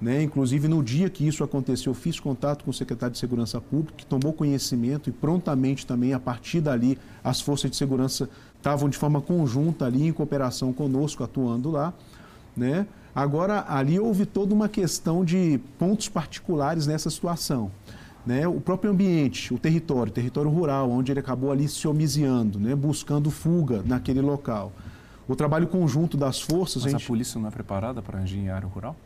Né? 0.00 0.22
Inclusive, 0.22 0.66
no 0.66 0.82
dia 0.82 1.10
que 1.10 1.28
isso 1.28 1.44
aconteceu, 1.44 1.92
fiz 1.92 2.18
contato 2.18 2.64
com 2.64 2.70
o 2.70 2.74
secretário 2.74 3.12
de 3.12 3.18
Segurança 3.18 3.60
Pública, 3.60 3.92
que 3.94 4.06
tomou 4.06 4.32
conhecimento 4.32 5.10
e 5.10 5.12
prontamente 5.12 5.86
também, 5.86 6.14
a 6.14 6.18
partir 6.18 6.62
dali, 6.62 6.98
as 7.22 7.42
forças 7.42 7.70
de 7.70 7.76
segurança 7.76 8.30
estavam 8.56 8.88
de 8.88 8.96
forma 8.96 9.20
conjunta 9.20 9.84
ali, 9.84 10.06
em 10.06 10.12
cooperação 10.12 10.72
conosco, 10.72 11.22
atuando 11.22 11.70
lá. 11.70 11.92
Né? 12.56 12.86
Agora, 13.14 13.66
ali 13.68 14.00
houve 14.00 14.24
toda 14.24 14.54
uma 14.54 14.70
questão 14.70 15.22
de 15.22 15.60
pontos 15.78 16.08
particulares 16.08 16.86
nessa 16.86 17.10
situação 17.10 17.70
né, 18.26 18.46
o 18.46 18.60
próprio 18.60 18.90
ambiente, 18.90 19.52
o 19.52 19.58
território, 19.58 20.10
o 20.10 20.14
território 20.14 20.50
rural, 20.50 20.90
onde 20.90 21.12
ele 21.12 21.20
acabou 21.20 21.50
ali 21.50 21.68
se 21.68 21.86
homiziando, 21.88 22.58
né, 22.58 22.74
buscando 22.74 23.30
fuga 23.30 23.82
naquele 23.84 24.20
local. 24.20 24.72
O 25.26 25.36
trabalho 25.36 25.66
conjunto 25.66 26.16
das 26.16 26.40
forças. 26.40 26.82
Mas 26.82 26.94
a, 26.94 26.98
gente... 26.98 27.04
a 27.04 27.08
polícia 27.08 27.40
não 27.40 27.48
é 27.48 27.50
preparada 27.50 28.02
para 28.02 28.18
agir 28.18 28.38
em 28.38 28.48
área 28.48 28.68
rural? 28.68 28.96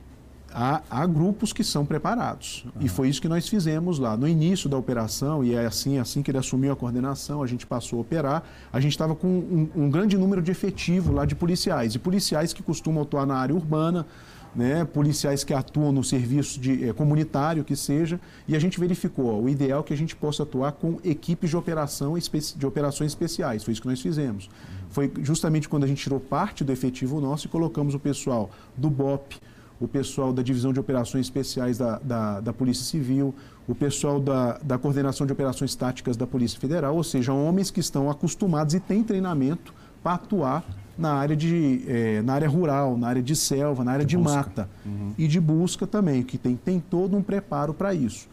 Há, 0.56 0.82
há, 0.88 1.04
grupos 1.04 1.52
que 1.52 1.64
são 1.64 1.84
preparados. 1.84 2.64
Uhum. 2.64 2.86
E 2.86 2.88
foi 2.88 3.08
isso 3.08 3.20
que 3.20 3.28
nós 3.28 3.48
fizemos 3.48 3.98
lá. 3.98 4.16
No 4.16 4.26
início 4.26 4.68
da 4.68 4.76
operação, 4.76 5.42
e 5.42 5.52
é 5.52 5.66
assim, 5.66 5.98
assim 5.98 6.22
que 6.22 6.30
ele 6.30 6.38
assumiu 6.38 6.72
a 6.72 6.76
coordenação, 6.76 7.42
a 7.42 7.46
gente 7.46 7.66
passou 7.66 7.98
a 7.98 8.02
operar, 8.02 8.44
a 8.72 8.78
gente 8.78 8.92
estava 8.92 9.16
com 9.16 9.26
um, 9.26 9.68
um 9.74 9.90
grande 9.90 10.16
número 10.16 10.40
de 10.40 10.52
efetivo 10.52 11.12
lá 11.12 11.24
de 11.24 11.34
policiais. 11.34 11.96
E 11.96 11.98
policiais 11.98 12.52
que 12.52 12.62
costumam 12.62 13.02
atuar 13.02 13.26
na 13.26 13.34
área 13.34 13.54
urbana, 13.54 14.06
né, 14.54 14.84
policiais 14.84 15.42
que 15.42 15.52
atuam 15.52 15.92
no 15.92 16.04
serviço 16.04 16.60
de, 16.60 16.88
é, 16.88 16.92
comunitário 16.92 17.64
que 17.64 17.74
seja, 17.74 18.20
e 18.46 18.54
a 18.54 18.58
gente 18.58 18.78
verificou, 18.78 19.26
ó, 19.26 19.40
o 19.40 19.48
ideal 19.48 19.80
é 19.80 19.82
que 19.82 19.92
a 19.92 19.96
gente 19.96 20.14
possa 20.14 20.44
atuar 20.44 20.72
com 20.72 20.98
equipes 21.02 21.50
de 21.50 21.56
operação 21.56 22.14
de 22.56 22.66
operações 22.66 23.12
especiais, 23.12 23.64
foi 23.64 23.72
isso 23.72 23.82
que 23.82 23.88
nós 23.88 24.00
fizemos. 24.00 24.48
Foi 24.90 25.12
justamente 25.22 25.68
quando 25.68 25.84
a 25.84 25.86
gente 25.86 26.02
tirou 26.02 26.20
parte 26.20 26.62
do 26.62 26.70
efetivo 26.70 27.20
nosso 27.20 27.46
e 27.46 27.50
colocamos 27.50 27.94
o 27.94 27.98
pessoal 27.98 28.50
do 28.76 28.88
BOP, 28.88 29.36
o 29.80 29.88
pessoal 29.88 30.32
da 30.32 30.40
Divisão 30.40 30.72
de 30.72 30.78
Operações 30.78 31.26
Especiais 31.26 31.78
da, 31.78 31.98
da, 31.98 32.40
da 32.40 32.52
Polícia 32.52 32.84
Civil, 32.84 33.34
o 33.66 33.74
pessoal 33.74 34.20
da, 34.20 34.58
da 34.58 34.78
Coordenação 34.78 35.26
de 35.26 35.32
Operações 35.32 35.74
Táticas 35.74 36.16
da 36.16 36.26
Polícia 36.26 36.60
Federal, 36.60 36.94
ou 36.94 37.02
seja, 37.02 37.32
homens 37.32 37.70
que 37.70 37.80
estão 37.80 38.08
acostumados 38.08 38.74
e 38.74 38.80
têm 38.80 39.02
treinamento 39.02 39.74
para 40.04 40.14
atuar 40.14 40.64
na 40.96 41.14
área, 41.14 41.34
de, 41.34 41.82
é, 41.88 42.22
na 42.22 42.34
área 42.34 42.48
rural, 42.48 42.96
na 42.96 43.08
área 43.08 43.22
de 43.22 43.34
selva, 43.34 43.82
na 43.82 43.92
área 43.92 44.04
de, 44.04 44.16
de 44.16 44.22
mata 44.22 44.68
uhum. 44.84 45.12
e 45.18 45.26
de 45.26 45.40
busca 45.40 45.86
também, 45.86 46.22
que 46.22 46.38
tem, 46.38 46.54
tem 46.54 46.78
todo 46.78 47.16
um 47.16 47.22
preparo 47.22 47.72
para 47.72 47.94
isso. 47.94 48.28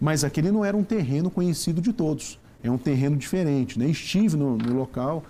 Mas 0.00 0.24
aquele 0.24 0.50
não 0.50 0.64
era 0.64 0.76
um 0.76 0.82
terreno 0.82 1.30
conhecido 1.30 1.80
de 1.80 1.92
todos, 1.92 2.38
é 2.62 2.70
um 2.70 2.76
terreno 2.76 3.16
diferente. 3.16 3.78
Né? 3.78 3.86
Estive 3.86 4.36
no, 4.36 4.58
no 4.58 4.74
local, 4.74 5.24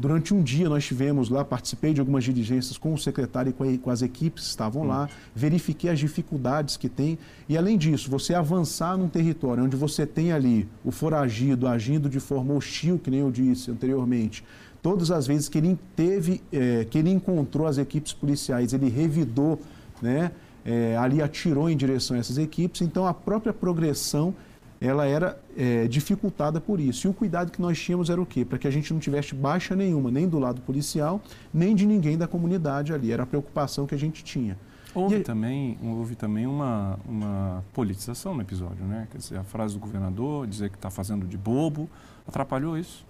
Durante 0.00 0.32
um 0.32 0.42
dia 0.42 0.66
nós 0.66 0.86
tivemos 0.86 1.28
lá, 1.28 1.44
participei 1.44 1.92
de 1.92 2.00
algumas 2.00 2.24
diligências 2.24 2.78
com 2.78 2.94
o 2.94 2.98
secretário 2.98 3.50
e 3.50 3.52
com, 3.52 3.64
a, 3.64 3.76
com 3.76 3.90
as 3.90 4.00
equipes 4.00 4.44
que 4.44 4.48
estavam 4.48 4.84
lá, 4.84 5.10
verifiquei 5.34 5.90
as 5.90 5.98
dificuldades 5.98 6.78
que 6.78 6.88
tem 6.88 7.18
e 7.46 7.58
além 7.58 7.76
disso, 7.76 8.10
você 8.10 8.32
avançar 8.32 8.96
num 8.96 9.08
território 9.08 9.62
onde 9.62 9.76
você 9.76 10.06
tem 10.06 10.32
ali 10.32 10.66
o 10.82 10.90
foragido 10.90 11.68
agindo 11.68 12.08
de 12.08 12.18
forma 12.18 12.54
hostil, 12.54 12.98
que 12.98 13.10
nem 13.10 13.20
eu 13.20 13.30
disse 13.30 13.70
anteriormente, 13.70 14.42
todas 14.82 15.10
as 15.10 15.26
vezes 15.26 15.48
que 15.48 15.58
ele 15.58 15.78
teve, 15.94 16.42
é, 16.52 16.84
que 16.84 16.98
ele 16.98 17.10
encontrou 17.10 17.66
as 17.66 17.78
equipes 17.78 18.12
policiais, 18.12 18.72
ele 18.72 18.88
revidou, 18.88 19.60
né, 20.00 20.32
é, 20.64 20.96
ali 20.96 21.22
atirou 21.22 21.68
em 21.68 21.76
direção 21.76 22.16
a 22.16 22.20
essas 22.20 22.38
equipes, 22.38 22.80
então 22.82 23.06
a 23.06 23.14
própria 23.14 23.52
progressão 23.52 24.34
ela 24.80 25.06
era 25.06 25.38
é, 25.56 25.86
dificultada 25.86 26.58
por 26.58 26.80
isso. 26.80 27.06
E 27.06 27.10
o 27.10 27.12
cuidado 27.12 27.52
que 27.52 27.60
nós 27.60 27.78
tínhamos 27.78 28.08
era 28.08 28.20
o 28.20 28.24
quê? 28.24 28.46
Para 28.46 28.56
que 28.56 28.66
a 28.66 28.70
gente 28.70 28.92
não 28.94 29.00
tivesse 29.00 29.34
baixa 29.34 29.76
nenhuma, 29.76 30.10
nem 30.10 30.26
do 30.26 30.38
lado 30.38 30.62
policial, 30.62 31.20
nem 31.52 31.74
de 31.74 31.84
ninguém 31.84 32.16
da 32.16 32.26
comunidade 32.26 32.92
ali. 32.94 33.12
Era 33.12 33.24
a 33.24 33.26
preocupação 33.26 33.86
que 33.86 33.94
a 33.94 33.98
gente 33.98 34.24
tinha. 34.24 34.56
Houve 34.94 35.16
e... 35.16 35.20
também, 35.20 35.78
houve 35.82 36.14
também 36.14 36.46
uma, 36.46 36.98
uma 37.06 37.62
politização 37.74 38.34
no 38.34 38.40
episódio, 38.40 38.84
né? 38.84 39.06
Quer 39.10 39.18
dizer, 39.18 39.36
a 39.36 39.44
frase 39.44 39.74
do 39.74 39.80
governador, 39.80 40.46
dizer 40.46 40.70
que 40.70 40.76
está 40.76 40.90
fazendo 40.90 41.26
de 41.26 41.36
bobo, 41.36 41.88
atrapalhou 42.26 42.78
isso? 42.78 43.04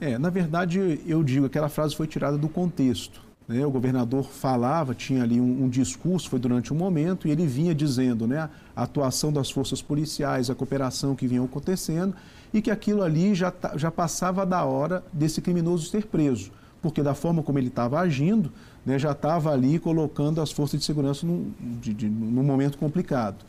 É, 0.00 0.16
na 0.16 0.30
verdade, 0.30 1.00
eu 1.06 1.22
digo, 1.22 1.44
aquela 1.44 1.68
frase 1.68 1.94
foi 1.94 2.06
tirada 2.06 2.38
do 2.38 2.48
contexto. 2.48 3.20
Né? 3.46 3.66
O 3.66 3.70
governador 3.70 4.24
falava, 4.24 4.94
tinha 4.94 5.22
ali 5.22 5.38
um, 5.38 5.64
um, 5.64 5.68
discurso, 5.68 6.30
foi 6.30 6.38
durante 6.38 6.72
um 6.72 6.76
momento, 6.76 7.28
e 7.28 7.30
ele 7.30 7.46
vinha 7.46 7.74
dizendo 7.74 8.26
né, 8.26 8.48
a 8.74 8.82
atuação 8.84 9.30
das 9.30 9.50
forças 9.50 9.82
policiais, 9.82 10.48
a 10.48 10.54
cooperação 10.54 11.14
que 11.14 11.26
vinha 11.26 11.42
acontecendo, 11.42 12.14
e 12.54 12.62
que 12.62 12.70
aquilo 12.70 13.02
ali 13.02 13.34
já, 13.34 13.52
já 13.76 13.90
passava 13.90 14.46
da 14.46 14.64
hora 14.64 15.04
desse 15.12 15.42
criminoso 15.42 15.88
ser 15.88 16.06
preso, 16.06 16.50
porque 16.80 17.02
da 17.02 17.12
forma 17.12 17.42
como 17.42 17.58
ele 17.58 17.68
estava 17.68 18.00
agindo, 18.00 18.50
né, 18.86 18.98
já 18.98 19.12
estava 19.12 19.52
ali 19.52 19.78
colocando 19.78 20.40
as 20.40 20.50
forças 20.50 20.80
de 20.80 20.86
segurança 20.86 21.26
num, 21.26 21.52
de, 21.80 21.92
de, 21.92 22.08
num 22.08 22.42
momento 22.42 22.78
complicado. 22.78 23.44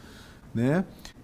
Né? 0.53 0.83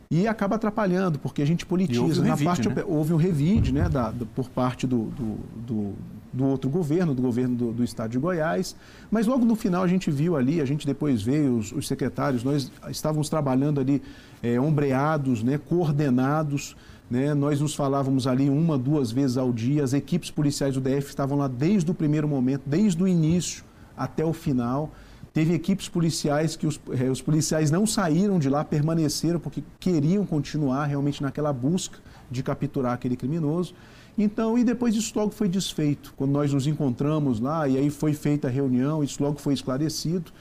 E 0.10 0.28
acaba 0.28 0.56
atrapalhando, 0.56 1.20
porque 1.20 1.42
a 1.42 1.46
gente 1.46 1.66
politiza. 1.66 2.02
houve, 2.02 2.20
um 2.20 2.24
revide, 2.24 2.46
parte, 2.46 2.70
né? 2.70 2.84
houve 2.88 3.14
um 3.14 3.18
revide 3.18 3.74
né, 3.74 3.90
da, 3.90 4.10
do, 4.10 4.26
por 4.26 4.50
parte 4.50 4.88
do, 4.88 5.06
do, 5.06 5.38
do, 5.66 5.94
do, 6.32 6.46
outro 6.46 6.70
governo, 6.70 7.14
do 7.14 7.22
governo 7.22 7.56
do, 7.56 7.74
do, 7.74 7.84
estado 7.84 8.12
de 8.12 8.18
Goiás. 8.18 8.76
Mas 9.12 9.28
logo 9.28 9.44
no 9.44 9.56
final 9.56 9.84
a 9.84 9.88
gente 9.88 10.10
viu 10.10 10.38
ali, 10.38 10.62
a 10.62 10.66
gente 10.66 10.88
depois 10.88 11.22
veio, 11.22 11.58
os, 11.58 11.74
os 11.74 11.88
secretários, 11.88 12.44
nós 12.44 12.72
estávamos 12.90 13.28
trabalhando 13.28 13.82
ali 13.82 14.02
é, 14.42 14.60
ombreados, 14.60 15.44
né, 15.44 15.58
coordenados. 15.58 16.76
Né, 17.10 17.34
nós 17.34 17.62
nos 17.62 17.74
falávamos 17.74 18.28
ali 18.28 18.50
uma, 18.50 18.78
duas 18.78 19.12
vezes 19.12 19.38
ao 19.38 19.52
dia. 19.52 19.84
As 19.84 19.94
equipes 19.94 20.32
policiais 20.32 20.76
do 20.76 20.82
DF 20.82 21.10
estavam 21.10 21.38
lá 21.38 21.48
desde 21.48 21.90
o 21.92 21.94
primeiro 21.94 22.28
momento, 22.28 22.64
desde 22.66 23.02
o 23.02 23.08
início 23.08 23.64
até 23.96 24.24
o 24.24 24.32
final. 24.32 24.92
Teve 25.38 25.54
equipes 25.54 25.88
policiais 25.88 26.56
que 26.56 26.66
os, 26.66 26.82
eh, 27.00 27.12
os, 27.12 27.22
policiais 27.22 27.70
não 27.70 27.86
saíram 27.86 28.40
de 28.40 28.50
lá, 28.50 28.66
permaneceram 28.66 29.40
porque 29.40 29.64
queriam 29.80 30.26
continuar 30.26 30.86
realmente 30.86 31.22
naquela 31.22 31.54
busca 31.54 32.00
de 32.32 32.42
capturar 32.42 32.94
aquele 32.94 33.16
criminoso. 33.16 33.76
Então, 34.18 34.58
e 34.58 34.64
depois 34.64 34.96
isso 34.96 35.14
logo 35.16 35.30
foi 35.30 35.48
desfeito. 35.48 36.12
Quando 36.18 36.32
nós 36.32 36.52
nos 36.52 36.66
encontramos 36.66 37.40
lá, 37.40 37.68
e 37.68 37.78
aí 37.78 37.92
foi 37.92 38.16
feita 38.16 38.48
a 38.48 38.50
reunião, 38.50 39.04
isso 39.04 39.22
logo 39.22 39.38
foi 39.38 39.54
esclarecido. 39.54 40.32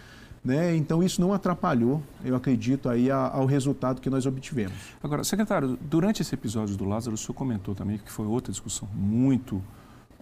Né? 0.43 0.75
Então, 0.75 1.03
isso 1.03 1.21
não 1.21 1.35
atrapalhou, 1.35 2.03
eu 2.25 2.35
acredito, 2.35 2.89
aí 2.89 3.11
ao 3.11 3.45
resultado 3.45 4.01
que 4.01 4.09
nós 4.09 4.25
obtivemos. 4.25 4.79
Agora, 5.03 5.23
secretário, 5.25 5.79
durante 5.79 6.23
esse 6.23 6.35
episódio 6.35 6.75
do 6.75 6.87
Lázaro, 6.87 7.17
o 7.17 7.19
senhor 7.19 7.35
comentou 7.35 7.75
também 7.75 7.99
que 7.99 8.11
foi 8.11 8.25
outra 8.25 8.51
discussão 8.51 8.89
muito 8.95 9.63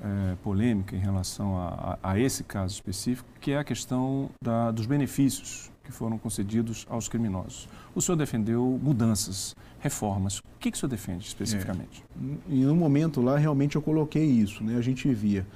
é, 0.03 0.37
polêmica 0.43 0.95
em 0.95 0.99
relação 0.99 1.57
a, 1.57 1.99
a, 2.03 2.13
a, 2.13 2.19
esse 2.19 2.45
caso 2.45 2.75
específico, 2.75 3.29
que 3.41 3.53
é 3.53 3.59
a 3.59 3.65
questão 3.65 4.31
da, 4.43 4.71
dos 4.71 4.87
benefícios 4.87 5.71
que 5.85 5.93
foram 5.93 6.19
concedidos 6.19 6.87
aos 6.89 7.09
criminosos. 7.09 7.69
O 7.95 8.01
senhor 8.01 8.17
defendeu 8.17 8.81
mudanças, 8.83 9.55
reformas. 9.81 10.39
O 10.39 10.43
que, 10.59 10.71
que 10.71 10.77
o 10.77 10.81
senhor 10.81 10.89
defende 10.89 11.27
especificamente? 11.27 12.03
É. 12.19 12.55
No 12.55 12.75
momento 12.75 13.21
lá, 13.21 13.37
realmente 13.37 13.77
eu 13.77 13.83
coloquei 13.83 14.25
isso. 14.25 14.65
Né? 14.65 14.77
A 14.77 14.81
gente 14.81 15.13
via. 15.13 15.47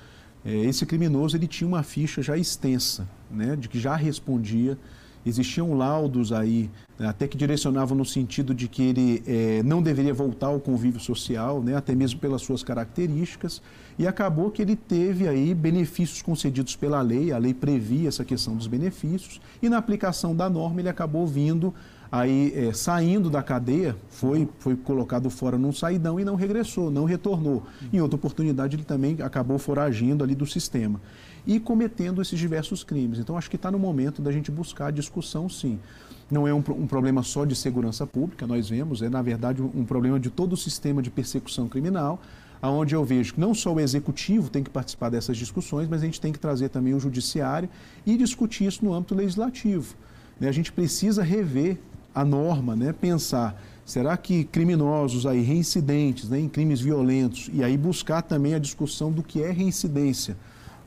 É, 0.45 0.55
esse 0.55 0.85
criminoso 0.85 1.37
ele 1.37 1.47
tinha 1.47 1.67
uma 1.67 1.83
ficha 1.83 2.23
já 2.23 2.37
extensa, 2.37 3.09
né? 3.31 3.57
de 3.57 3.69
que 3.69 3.81
já 3.81 3.97
respondia 3.97 4.79
Existiam 5.27 5.75
laudos 5.75 6.33
aí, 6.33 6.71
né, 6.99 7.09
até 7.09 7.27
que 7.29 7.37
direcionavam 7.37 7.97
no 7.97 8.05
sentido 8.05 8.55
de 8.55 8.69
que 8.69 8.83
ele 8.83 9.23
é, 9.27 9.63
não 9.63 9.83
deveria 9.83 10.15
voltar 10.15 10.47
ao 10.47 10.61
convívio 10.61 11.01
social, 11.01 11.63
né, 11.63 11.77
até 11.77 11.95
mesmo 11.95 12.21
pelas 12.21 12.43
suas 12.43 12.63
características, 12.63 13.61
e 13.99 14.07
acabou 14.07 14.51
que 14.51 14.63
ele 14.63 14.77
teve 14.77 15.29
aí 15.29 15.53
benefícios 15.55 16.23
concedidos 16.23 16.77
pela 16.77 17.03
lei, 17.03 17.33
a 17.33 17.39
lei 17.39 17.53
previa 17.53 18.09
essa 18.09 18.25
questão 18.25 18.57
dos 18.57 18.67
benefícios, 18.67 19.41
e 19.61 19.69
na 19.69 19.77
aplicação 19.77 20.35
da 20.35 20.49
norma 20.49 20.81
ele 20.81 20.89
acabou 20.89 21.27
vindo 21.27 21.75
aí 22.11 22.53
é, 22.55 22.73
saindo 22.73 23.29
da 23.29 23.43
cadeia, 23.43 23.97
foi, 24.09 24.49
foi 24.59 24.77
colocado 24.77 25.29
fora 25.31 25.59
num 25.59 25.73
saidão 25.73 26.19
e 26.19 26.25
não 26.25 26.35
regressou, 26.35 26.91
não 26.91 27.05
retornou. 27.05 27.65
Em 27.93 28.01
outra 28.01 28.17
oportunidade 28.17 28.77
ele 28.77 28.85
também 28.85 29.17
acabou 29.23 29.59
foragindo 29.59 30.25
ali 30.25 30.35
do 30.35 30.47
sistema 30.47 31.01
e 31.47 31.59
cometendo 31.59 32.21
esses 32.21 32.39
diversos 32.39 32.85
crimes. 32.85 33.19
Então, 33.19 33.37
acho 33.37 33.49
que 33.49 33.57
está 33.57 33.71
no 33.71 33.79
momento 33.79 34.21
da 34.21 34.31
gente 34.31 34.51
buscar 34.51 34.89
a 34.89 34.91
discussão, 34.91 35.49
sim. 35.49 35.79
Não 36.31 36.47
é 36.47 36.53
um, 36.53 36.59
um, 36.59 36.87
problema 36.87 37.23
só 37.23 37.47
de 37.47 37.57
segurança 37.57 38.07
pública, 38.07 38.47
nós 38.47 38.69
vemos, 38.69 39.01
é, 39.01 39.09
na 39.09 39.23
verdade, 39.23 39.63
um 39.63 39.85
problema 39.85 40.21
de 40.21 40.29
todo 40.29 40.53
o 40.53 40.57
sistema 40.59 41.01
de 41.01 41.11
persecução 41.11 41.67
criminal, 41.67 42.21
aonde 42.61 42.95
eu 42.95 43.03
vejo 43.03 43.33
que 43.33 43.41
não 43.41 43.55
só 43.55 43.73
o 43.73 43.81
executivo 43.81 44.51
tem 44.51 44.63
que 44.63 44.69
participar 44.69 45.09
dessas 45.09 45.39
discussões, 45.39 45.89
mas 45.89 46.03
a 46.03 46.05
gente 46.05 46.21
tem 46.21 46.33
que 46.33 46.39
trazer 46.39 46.69
também 46.69 46.93
o 46.93 47.01
judiciário 47.01 47.69
e 48.05 48.17
discutir 48.17 48.67
isso 48.67 48.85
no 48.85 48.93
âmbito 48.93 49.15
legislativo. 49.15 49.95
Né? 50.39 50.49
A 50.49 50.53
gente 50.53 50.71
precisa 50.71 51.23
rever 51.23 51.79
a 52.21 52.25
norma, 52.25 52.75
né? 52.75 52.93
pensar 52.93 53.61
Será 53.89 54.19
que 54.19 54.45
criminosos 54.45 55.25
aí, 55.25 55.41
reincidentes 55.41 56.29
né, 56.29 56.39
em 56.39 56.47
crimes 56.47 56.79
violentos, 56.79 57.49
e 57.55 57.65
aí 57.65 57.75
buscar 57.75 58.21
também 58.21 58.53
a 58.53 58.59
discussão 58.59 59.11
do 59.11 59.23
que 59.23 59.43
é 59.43 59.51
reincidência 59.51 60.37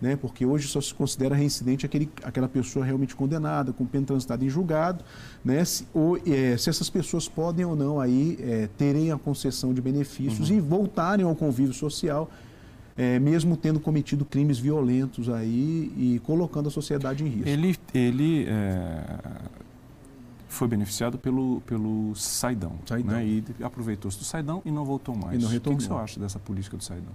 né? 0.01 0.15
porque 0.15 0.45
hoje 0.45 0.67
só 0.67 0.81
se 0.81 0.93
considera 0.93 1.35
reincidente 1.35 1.85
aquele, 1.85 2.09
aquela 2.23 2.49
pessoa 2.49 2.83
realmente 2.83 3.15
condenada, 3.15 3.71
com 3.71 3.85
pena 3.85 4.05
transitada 4.05 4.43
em 4.43 4.49
julgado, 4.49 5.03
né? 5.45 5.63
se, 5.63 5.87
ou, 5.93 6.17
é, 6.17 6.57
se 6.57 6.69
essas 6.69 6.89
pessoas 6.89 7.27
podem 7.27 7.63
ou 7.63 7.75
não 7.75 7.99
aí, 7.99 8.37
é, 8.41 8.67
terem 8.77 9.11
a 9.11 9.17
concessão 9.17 9.73
de 9.73 9.81
benefícios 9.81 10.49
uhum. 10.49 10.57
e 10.57 10.59
voltarem 10.59 11.23
ao 11.23 11.35
convívio 11.35 11.73
social, 11.73 12.29
é, 12.97 13.19
mesmo 13.19 13.55
tendo 13.55 13.79
cometido 13.79 14.25
crimes 14.25 14.57
violentos 14.57 15.29
aí 15.29 15.93
e 15.95 16.19
colocando 16.23 16.67
a 16.67 16.71
sociedade 16.71 17.23
em 17.23 17.27
risco. 17.27 17.47
Ele, 17.47 17.75
ele 17.93 18.45
é, 18.47 19.03
foi 20.51 20.67
beneficiado 20.67 21.17
pelo, 21.17 21.61
pelo 21.61 22.13
Saidão, 22.15 22.73
Saidão. 22.85 23.15
Né? 23.15 23.25
e 23.25 23.43
aproveitou-se 23.63 24.17
do 24.17 24.25
Saidão 24.25 24.61
e 24.65 24.71
não 24.71 24.83
voltou 24.83 25.15
mais. 25.15 25.39
E 25.39 25.41
não 25.41 25.49
retornou. 25.49 25.75
O 25.75 25.77
que, 25.77 25.83
que 25.83 25.87
senhor 25.87 26.03
acha 26.03 26.19
dessa 26.19 26.39
política 26.39 26.75
do 26.75 26.83
Saidão? 26.83 27.13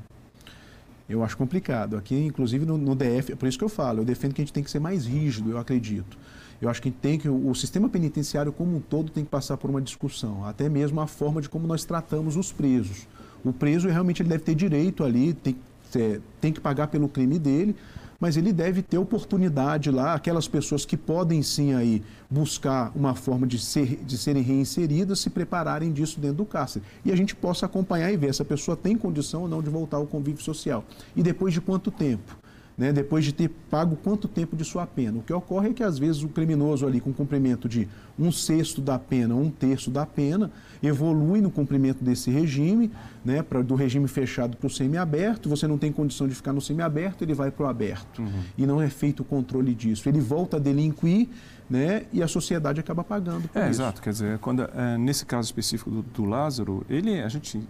Eu 1.09 1.23
acho 1.23 1.37
complicado. 1.37 1.97
Aqui, 1.97 2.17
inclusive, 2.17 2.65
no, 2.65 2.79
no, 2.79 2.95
DF, 2.97 3.33
é 3.33 3.37
por 3.37 3.47
isso 3.47 3.59
que 3.59 3.63
eu 3.63 3.69
falo, 3.69 4.01
eu 4.01 4.05
defendo 4.05 4.33
que 4.33 4.41
a 4.41 4.45
gente 4.45 4.53
tem 4.53 4.65
que 4.65 4.71
ser 4.71 4.81
mais 4.81 5.07
rígido, 5.07 5.51
eu 5.51 5.59
acredito. 5.59 6.17
Eu 6.61 6.71
acho 6.71 6.81
que 6.81 6.91
tem 6.91 7.19
que 7.19 7.29
o, 7.29 7.51
o 7.51 7.55
sistema 7.55 7.89
penitenciário 7.89 8.51
como 8.51 8.77
um 8.77 8.81
todo 8.81 9.13
tem 9.13 9.23
que 9.23 9.31
passar 9.31 9.59
por 9.59 9.69
uma 9.69 9.83
discussão, 9.83 10.45
até 10.45 10.69
mesmo 10.69 11.01
a 11.01 11.07
forma 11.07 11.41
de 11.43 11.49
como 11.49 11.67
nós 11.67 11.85
tratamos 11.85 12.37
os 12.37 12.51
presos. 12.51 13.07
O 13.45 13.53
preso 13.53 13.87
realmente 13.89 14.23
ele 14.23 14.31
deve 14.31 14.43
ter 14.43 14.55
direito 14.55 15.05
ali, 15.05 15.35
tem, 15.35 15.57
é, 15.95 16.21
tem 16.41 16.53
que 16.53 16.61
pagar 16.61 16.89
pelo 16.89 17.09
crime 17.09 17.39
dele, 17.39 17.77
mas 18.21 18.37
ele 18.37 18.53
deve 18.53 18.83
ter 18.83 18.99
oportunidade 18.99 19.91
lá, 19.91 20.15
aquelas 20.15 20.49
pessoas 20.49 20.85
que 20.85 20.97
podem 20.97 21.43
sim 21.43 21.75
aí 21.75 22.03
buscar 22.31 22.91
uma 22.95 23.15
forma 23.15 23.47
de, 23.47 23.59
ser, 23.59 23.97
de 24.05 24.17
serem 24.17 24.43
reinseridas, 24.43 25.21
se 25.21 25.31
prepararem 25.31 25.93
disso 25.93 26.19
dentro 26.21 26.39
do 26.39 26.45
cárcere. 26.45 26.85
E 27.05 27.13
a 27.13 27.17
gente 27.17 27.35
possa 27.35 27.67
acompanhar 27.67 28.13
e 28.13 28.17
ver 28.17 28.35
se 28.35 28.43
a 28.43 28.45
pessoa 28.45 28.77
tem 28.77 28.97
condição 28.97 29.43
ou 29.43 29.49
não 29.49 29.63
de 29.63 29.71
voltar 29.71 29.99
ao 29.99 30.07
convívio 30.07 30.43
social. 30.43 30.85
E 31.15 31.23
depois 31.23 31.53
de 31.53 31.61
quanto 31.61 31.91
tempo? 31.91 32.37
Né, 32.77 32.93
depois 32.93 33.25
de 33.25 33.33
ter 33.33 33.49
pago 33.71 33.97
quanto 33.97 34.29
tempo 34.29 34.55
de 34.55 34.65
sua 34.65 34.87
pena. 34.87 35.19
O 35.19 35.23
que 35.23 35.33
ocorre 35.33 35.71
é 35.71 35.73
que, 35.73 35.83
às 35.83 35.99
vezes, 35.99 36.23
o 36.23 36.29
criminoso 36.29 36.87
ali, 36.87 37.01
com 37.01 37.13
cumprimento 37.13 37.69
de 37.69 37.89
um 38.19 38.31
sexto 38.31 38.83
da 38.83 38.99
pena, 38.99 39.35
um 39.35 39.51
terço 39.51 39.91
da 39.91 40.05
pena, 40.05 40.51
evolui 40.83 41.41
no 41.41 41.51
cumprimento 41.51 42.05
desse 42.05 42.31
regime, 42.31 42.91
né, 43.25 43.43
pra, 43.43 43.63
do 43.63 43.75
regime 43.75 44.07
fechado 44.09 44.57
para 44.57 44.67
o 44.67 44.71
semiaberto. 44.71 45.49
Você 45.49 45.67
não 45.67 45.79
tem 45.79 45.91
condição 45.91 46.29
de 46.29 46.35
ficar 46.35 46.53
no 46.53 46.61
semiaberto, 46.61 47.25
ele 47.25 47.33
vai 47.33 47.51
para 47.51 47.65
o 47.65 47.69
aberto. 47.69 48.21
Uhum. 48.21 48.43
E 48.59 48.67
não 48.67 48.81
é 48.81 48.91
feito 48.91 49.21
o 49.21 49.25
controle 49.25 49.75
disso. 49.75 50.07
Ele 50.09 50.21
volta 50.21 50.59
a 50.59 50.61
delinquir 50.61 51.29
né, 51.69 52.05
e 52.13 52.23
a 52.23 52.29
sociedade 52.29 52.79
acaba 52.79 53.03
pagando 53.03 53.49
por 53.49 53.59
é, 53.59 53.71
isso. 53.71 53.81
Exato, 53.81 54.03
quer 54.03 54.11
dizer, 54.11 54.39
quando, 54.39 54.63
é, 54.63 54.99
nesse 54.99 55.25
caso 55.25 55.47
específico 55.47 55.91
do, 55.91 56.03
do 56.03 56.25
Lázaro, 56.25 56.85
ele, 56.89 57.21
a 57.23 57.29
gente 57.29 57.61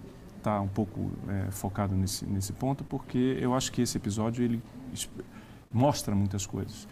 está 0.46 0.60
um 0.60 0.68
pouco 0.68 1.10
é, 1.28 1.50
focado 1.50 1.96
nesse, 1.96 2.24
nesse 2.24 2.52
ponto, 2.52 2.84
porque 2.84 3.36
eu 3.40 3.52
acho 3.52 3.72
que 3.72 3.82
esse 3.82 3.96
episódio 3.96 4.44
ele 4.44 4.62
mostra 5.72 6.14
muitas 6.14 6.46
coisas. 6.46 6.86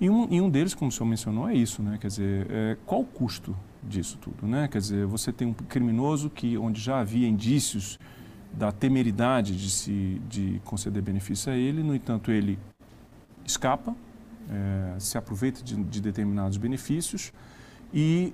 E 0.00 0.08
um, 0.08 0.28
e 0.30 0.40
um 0.40 0.48
deles, 0.48 0.74
como 0.74 0.88
o 0.88 0.92
senhor 0.92 1.06
mencionou, 1.06 1.48
é 1.48 1.54
isso, 1.54 1.82
né? 1.82 1.98
Quer 2.00 2.06
dizer, 2.06 2.46
é, 2.48 2.76
qual 2.86 3.00
o 3.00 3.04
custo 3.04 3.54
disso 3.82 4.16
tudo, 4.18 4.46
né? 4.46 4.68
Quer 4.68 4.78
dizer, 4.78 5.06
você 5.06 5.32
tem 5.32 5.48
um 5.48 5.52
criminoso 5.52 6.30
que, 6.30 6.56
onde 6.56 6.80
já 6.80 7.00
havia 7.00 7.28
indícios 7.28 7.98
da 8.52 8.70
temeridade 8.72 9.56
de 9.56 9.70
se 9.70 10.22
de 10.28 10.60
conceder 10.64 11.02
benefício 11.02 11.52
a 11.52 11.56
ele, 11.56 11.82
no 11.82 11.94
entanto, 11.94 12.30
ele 12.30 12.58
escapa, 13.44 13.94
é, 14.48 14.98
se 15.00 15.18
aproveita 15.18 15.62
de, 15.62 15.74
de 15.82 16.00
determinados 16.00 16.56
benefícios 16.56 17.32
e 17.92 18.32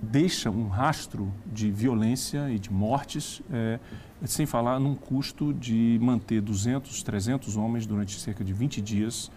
deixa 0.00 0.50
um 0.50 0.68
rastro 0.68 1.32
de 1.46 1.70
violência 1.70 2.50
e 2.50 2.58
de 2.58 2.72
mortes, 2.72 3.42
é, 3.50 3.78
sem 4.24 4.46
falar 4.46 4.78
num 4.78 4.94
custo 4.94 5.52
de 5.52 5.98
manter 6.00 6.40
200, 6.40 7.02
300 7.02 7.56
homens 7.56 7.86
durante 7.86 8.18
cerca 8.18 8.44
de 8.44 8.52
20 8.52 8.80
dias 8.80 9.30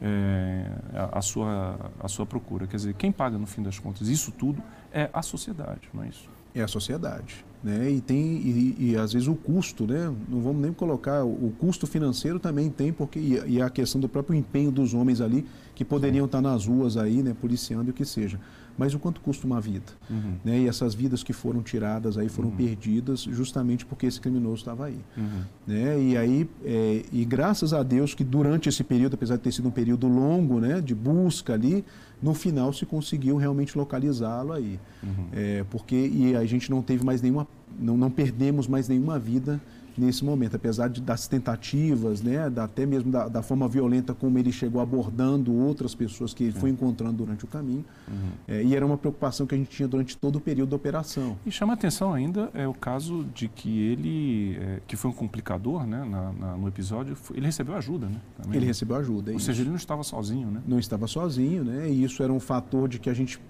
é, 0.00 0.66
a, 0.94 1.18
a, 1.18 1.22
sua, 1.22 1.90
a 2.00 2.08
sua 2.08 2.26
procura. 2.26 2.66
Quer 2.66 2.76
dizer, 2.76 2.94
quem 2.94 3.10
paga 3.12 3.38
no 3.38 3.46
fim 3.46 3.62
das 3.62 3.78
contas 3.78 4.08
isso 4.08 4.32
tudo 4.32 4.62
é 4.92 5.08
a 5.12 5.22
sociedade, 5.22 5.88
não 5.92 6.02
é 6.02 6.08
isso? 6.08 6.28
É 6.54 6.62
a 6.62 6.68
sociedade. 6.68 7.44
Né? 7.62 7.90
E 7.90 8.00
tem 8.00 8.18
e, 8.18 8.76
e, 8.78 8.96
às 8.96 9.12
vezes 9.12 9.28
o 9.28 9.34
custo, 9.34 9.86
né? 9.86 10.14
Não 10.28 10.40
vamos 10.40 10.62
nem 10.62 10.72
colocar 10.72 11.24
o 11.24 11.52
custo 11.58 11.86
financeiro 11.86 12.38
também 12.38 12.70
tem 12.70 12.92
porque 12.92 13.18
e, 13.18 13.42
e 13.46 13.62
a 13.62 13.68
questão 13.68 14.00
do 14.00 14.08
próprio 14.08 14.36
empenho 14.36 14.70
dos 14.70 14.94
homens 14.94 15.20
ali 15.20 15.44
que 15.74 15.84
poderiam 15.84 16.24
Sim. 16.24 16.26
estar 16.26 16.40
nas 16.40 16.66
ruas 16.66 16.96
aí, 16.96 17.22
né, 17.22 17.34
policiando 17.38 17.88
e 17.88 17.90
o 17.90 17.94
que 17.94 18.04
seja 18.04 18.38
mas 18.76 18.94
o 18.94 18.98
quanto 18.98 19.20
custa 19.20 19.46
uma 19.46 19.60
vida. 19.60 19.92
Uhum. 20.08 20.34
Né? 20.44 20.60
E 20.60 20.68
essas 20.68 20.94
vidas 20.94 21.22
que 21.22 21.32
foram 21.32 21.62
tiradas 21.62 22.18
aí 22.18 22.28
foram 22.28 22.50
uhum. 22.50 22.56
perdidas 22.56 23.20
justamente 23.20 23.84
porque 23.86 24.06
esse 24.06 24.20
criminoso 24.20 24.56
estava 24.56 24.86
aí. 24.86 24.98
Uhum. 25.16 25.42
Né? 25.66 26.00
E 26.00 26.16
aí, 26.16 26.48
é, 26.64 27.02
e 27.12 27.24
graças 27.24 27.72
a 27.72 27.82
Deus 27.82 28.14
que 28.14 28.24
durante 28.24 28.68
esse 28.68 28.84
período, 28.84 29.14
apesar 29.14 29.36
de 29.36 29.42
ter 29.42 29.52
sido 29.52 29.68
um 29.68 29.72
período 29.72 30.06
longo 30.06 30.60
né, 30.60 30.80
de 30.80 30.94
busca 30.94 31.54
ali, 31.54 31.84
no 32.22 32.34
final 32.34 32.72
se 32.72 32.86
conseguiu 32.86 33.36
realmente 33.36 33.76
localizá-lo 33.76 34.52
aí. 34.52 34.78
Uhum. 35.02 35.26
É, 35.32 35.64
porque 35.70 35.96
e 35.96 36.36
a 36.36 36.44
gente 36.44 36.70
não 36.70 36.82
teve 36.82 37.04
mais 37.04 37.20
nenhuma, 37.22 37.46
não, 37.78 37.96
não 37.96 38.10
perdemos 38.10 38.66
mais 38.66 38.88
nenhuma 38.88 39.18
vida 39.18 39.60
nesse 39.98 40.24
momento, 40.24 40.56
apesar 40.56 40.88
de, 40.88 41.00
das 41.00 41.26
tentativas, 41.26 42.22
né, 42.22 42.50
da, 42.50 42.64
até 42.64 42.84
mesmo 42.84 43.10
da, 43.10 43.28
da, 43.28 43.42
forma 43.42 43.68
violenta 43.68 44.14
como 44.14 44.38
ele 44.38 44.52
chegou 44.52 44.80
abordando 44.80 45.54
outras 45.54 45.94
pessoas 45.94 46.34
que 46.34 46.44
ele 46.44 46.52
foi 46.52 46.70
encontrando 46.70 47.14
durante 47.14 47.44
o 47.44 47.48
caminho. 47.48 47.84
Uhum. 48.08 48.30
É, 48.46 48.62
e 48.62 48.74
era 48.74 48.84
uma 48.84 48.98
preocupação 48.98 49.46
que 49.46 49.54
a 49.54 49.58
gente 49.58 49.70
tinha 49.70 49.88
durante 49.88 50.16
todo 50.16 50.36
o 50.36 50.40
período 50.40 50.70
da 50.70 50.76
operação. 50.76 51.36
E 51.46 51.50
chama 51.50 51.72
atenção 51.72 52.12
ainda 52.12 52.50
é 52.54 52.66
o 52.66 52.74
caso 52.74 53.24
de 53.34 53.48
que 53.48 53.80
ele, 53.80 54.58
é, 54.60 54.80
que 54.86 54.96
foi 54.96 55.10
um 55.10 55.14
complicador 55.14 55.86
né, 55.86 56.04
na, 56.04 56.32
na, 56.32 56.56
no 56.56 56.68
episódio, 56.68 57.16
ele 57.34 57.46
recebeu 57.46 57.74
ajuda, 57.74 58.06
né? 58.06 58.20
Também. 58.36 58.56
Ele 58.56 58.66
recebeu 58.66 58.96
ajuda. 58.96 59.30
É 59.30 59.32
Ou 59.32 59.36
isso. 59.38 59.46
seja, 59.46 59.62
ele 59.62 59.70
não 59.70 59.76
estava 59.76 60.02
sozinho, 60.02 60.50
né? 60.50 60.62
Não 60.66 60.78
estava 60.78 61.06
sozinho, 61.06 61.64
né? 61.64 61.88
E 61.90 62.04
isso 62.04 62.22
era 62.22 62.32
um 62.32 62.40
fator 62.40 62.88
de 62.88 62.98
que 62.98 63.08
a 63.08 63.14
gente 63.14 63.40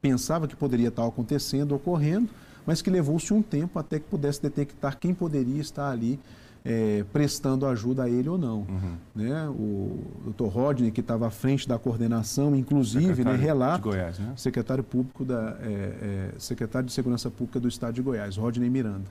pensava 0.00 0.46
que 0.46 0.54
poderia 0.54 0.88
estar 0.88 1.06
acontecendo, 1.06 1.74
ocorrendo 1.74 2.28
mas 2.66 2.82
que 2.82 2.90
levou-se 2.90 3.32
um 3.32 3.42
tempo 3.42 3.78
até 3.78 3.98
que 3.98 4.06
pudesse 4.06 4.42
detectar 4.42 4.98
quem 4.98 5.14
poderia 5.14 5.60
estar 5.60 5.90
ali 5.90 6.18
é, 6.64 7.04
prestando 7.12 7.66
ajuda 7.66 8.04
a 8.04 8.08
ele 8.08 8.28
ou 8.28 8.38
não. 8.38 8.60
Uhum. 8.60 8.94
Né? 9.14 9.48
O 9.50 9.98
Dr. 10.30 10.46
Rodney, 10.46 10.90
que 10.90 11.00
estava 11.00 11.26
à 11.26 11.30
frente 11.30 11.68
da 11.68 11.78
coordenação, 11.78 12.56
inclusive, 12.56 13.22
né, 13.22 13.36
relata, 13.36 13.82
Goiás, 13.82 14.18
né? 14.18 14.32
secretário 14.36 14.82
público 14.82 15.24
da 15.24 15.56
é, 15.60 15.68
é, 15.68 16.30
secretário 16.38 16.86
de 16.86 16.92
Segurança 16.92 17.30
Pública 17.30 17.60
do 17.60 17.68
Estado 17.68 17.94
de 17.94 18.02
Goiás, 18.02 18.36
Rodney 18.36 18.70
Miranda. 18.70 19.04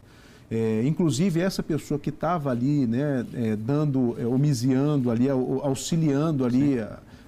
É, 0.49 0.83
inclusive 0.85 1.39
essa 1.39 1.61
pessoa 1.61 1.99
que 1.99 2.09
estava 2.09 2.49
ali, 2.49 2.85
né, 2.87 3.25
é, 3.33 3.55
dando, 3.55 4.15
é, 4.19 4.25
homiciando 4.25 5.09
ali, 5.09 5.29
auxiliando 5.29 6.45
ali, 6.45 6.75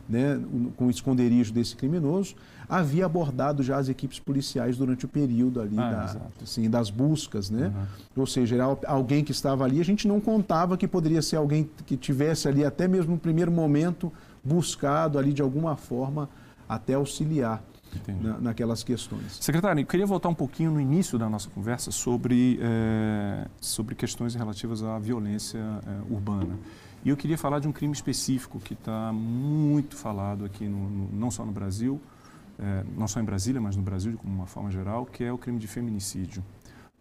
né, 0.09 0.39
com 0.75 0.87
o 0.87 0.89
esconderijo 0.89 1.53
desse 1.53 1.75
criminoso, 1.75 2.35
havia 2.69 3.05
abordado 3.05 3.63
já 3.63 3.77
as 3.77 3.89
equipes 3.89 4.19
policiais 4.19 4.77
durante 4.77 5.05
o 5.05 5.07
período 5.07 5.61
ali 5.61 5.77
ah, 5.77 5.89
da, 5.89 6.21
assim, 6.43 6.69
das 6.69 6.89
buscas, 6.89 7.49
né? 7.49 7.67
Uhum. 7.67 8.21
Ou 8.21 8.27
seja, 8.27 8.55
era 8.55 8.77
alguém 8.87 9.23
que 9.23 9.31
estava 9.31 9.63
ali, 9.63 9.79
a 9.79 9.85
gente 9.85 10.07
não 10.07 10.19
contava 10.19 10.77
que 10.77 10.87
poderia 10.87 11.21
ser 11.21 11.37
alguém 11.37 11.69
que 11.85 11.97
tivesse 11.97 12.47
ali 12.47 12.63
até 12.63 12.87
mesmo 12.87 13.13
no 13.13 13.19
primeiro 13.19 13.51
momento 13.51 14.11
buscado 14.43 15.17
ali 15.17 15.33
de 15.33 15.41
alguma 15.41 15.75
forma 15.75 16.29
até 16.67 16.93
auxiliar. 16.93 17.63
Na, 18.21 18.37
naquelas 18.39 18.83
questões. 18.83 19.37
Secretário, 19.39 19.79
eu 19.79 19.85
queria 19.85 20.05
voltar 20.05 20.27
um 20.27 20.33
pouquinho 20.33 20.69
no 20.69 20.81
início 20.81 21.17
da 21.17 21.29
nossa 21.29 21.49
conversa 21.49 21.91
sobre, 21.91 22.59
é, 22.61 23.47
sobre 23.61 23.95
questões 23.95 24.35
relativas 24.35 24.83
à 24.83 24.99
violência 24.99 25.59
é, 25.59 26.13
urbana. 26.13 26.59
E 27.05 27.09
eu 27.09 27.15
queria 27.15 27.37
falar 27.37 27.59
de 27.59 27.67
um 27.67 27.71
crime 27.71 27.93
específico 27.93 28.59
que 28.59 28.73
está 28.73 29.13
muito 29.13 29.95
falado 29.95 30.43
aqui, 30.43 30.67
no, 30.67 30.89
no, 30.89 31.09
não 31.13 31.29
só 31.29 31.45
no 31.45 31.51
Brasil, 31.51 32.01
é, 32.59 32.83
não 32.97 33.07
só 33.07 33.19
em 33.19 33.23
Brasília, 33.23 33.59
mas 33.59 33.75
no 33.75 33.83
Brasil 33.83 34.13
de 34.13 34.17
uma 34.25 34.47
forma 34.47 34.71
geral, 34.71 35.05
que 35.05 35.23
é 35.23 35.31
o 35.31 35.37
crime 35.37 35.59
de 35.59 35.67
feminicídio. 35.67 36.43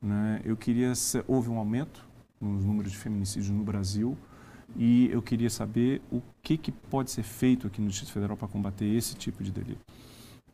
Né? 0.00 0.40
Eu 0.44 0.56
queria 0.56 0.92
houve 1.26 1.48
um 1.48 1.58
aumento 1.58 2.04
nos 2.40 2.64
números 2.64 2.92
de 2.92 2.98
feminicídios 2.98 3.50
no 3.50 3.64
Brasil 3.64 4.16
e 4.76 5.08
eu 5.10 5.22
queria 5.22 5.48
saber 5.48 6.02
o 6.10 6.20
que, 6.42 6.56
que 6.56 6.72
pode 6.72 7.10
ser 7.10 7.22
feito 7.22 7.66
aqui 7.66 7.80
no 7.80 7.88
Distrito 7.88 8.12
Federal 8.12 8.36
para 8.36 8.48
combater 8.48 8.86
esse 8.86 9.14
tipo 9.14 9.42
de 9.42 9.50
delito. 9.50 9.80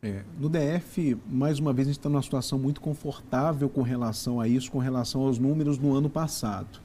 É, 0.03 0.23
no 0.39 0.49
DF, 0.49 1.15
mais 1.27 1.59
uma 1.59 1.71
vez, 1.71 1.87
a 1.87 1.91
gente 1.91 1.99
está 1.99 2.09
numa 2.09 2.23
situação 2.23 2.57
muito 2.57 2.81
confortável 2.81 3.69
com 3.69 3.83
relação 3.83 4.39
a 4.39 4.47
isso, 4.47 4.71
com 4.71 4.79
relação 4.79 5.21
aos 5.21 5.37
números 5.37 5.77
no 5.77 5.93
ano 5.93 6.09
passado. 6.09 6.81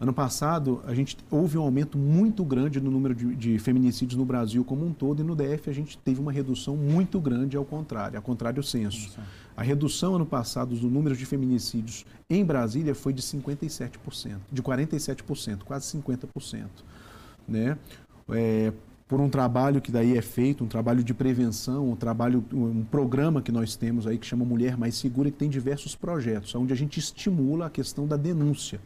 Ano 0.00 0.14
passado, 0.14 0.80
a 0.86 0.94
gente 0.94 1.14
houve 1.30 1.58
um 1.58 1.60
aumento 1.60 1.98
muito 1.98 2.42
grande 2.42 2.80
no 2.80 2.90
número 2.90 3.14
de, 3.14 3.36
de, 3.36 3.58
feminicídios 3.58 4.16
no 4.16 4.24
Brasil 4.24 4.64
como 4.64 4.86
um 4.86 4.94
todo, 4.94 5.20
e 5.20 5.22
no 5.22 5.36
DF 5.36 5.68
a 5.68 5.74
gente 5.74 5.98
teve 5.98 6.18
uma 6.18 6.32
redução 6.32 6.74
muito 6.74 7.20
grande 7.20 7.54
ao 7.54 7.66
contrário, 7.66 8.16
ao 8.16 8.22
contrário 8.22 8.62
senso. 8.62 9.10
A 9.54 9.62
redução 9.62 10.14
ano 10.14 10.24
passado 10.24 10.74
do 10.74 10.88
número 10.88 11.14
de 11.14 11.26
feminicídios 11.26 12.06
em 12.30 12.42
Brasília 12.42 12.94
foi 12.94 13.12
de 13.12 13.20
57%, 13.20 14.38
de 14.50 14.62
47%, 14.62 15.64
quase 15.64 15.98
50%. 15.98 16.64
Né? 17.46 17.76
É, 18.30 18.72
por 19.06 19.20
um 19.20 19.28
trabalho 19.28 19.82
que 19.82 19.92
daí 19.92 20.16
é 20.16 20.22
feito, 20.22 20.64
um 20.64 20.68
trabalho 20.68 21.04
de 21.04 21.12
prevenção, 21.12 21.90
um 21.90 21.96
trabalho, 21.96 22.42
um 22.54 22.84
programa 22.84 23.42
que 23.42 23.52
nós 23.52 23.76
temos 23.76 24.06
aí 24.06 24.16
que 24.16 24.26
chama 24.26 24.46
Mulher 24.46 24.78
Mais 24.78 24.94
Segura, 24.94 25.30
que 25.30 25.36
tem 25.36 25.50
diversos 25.50 25.94
projetos, 25.94 26.54
onde 26.54 26.72
a 26.72 26.76
gente 26.76 26.98
estimula 26.98 27.66
a 27.66 27.70
questão 27.70 28.06
da 28.06 28.16
denúncia 28.16 28.80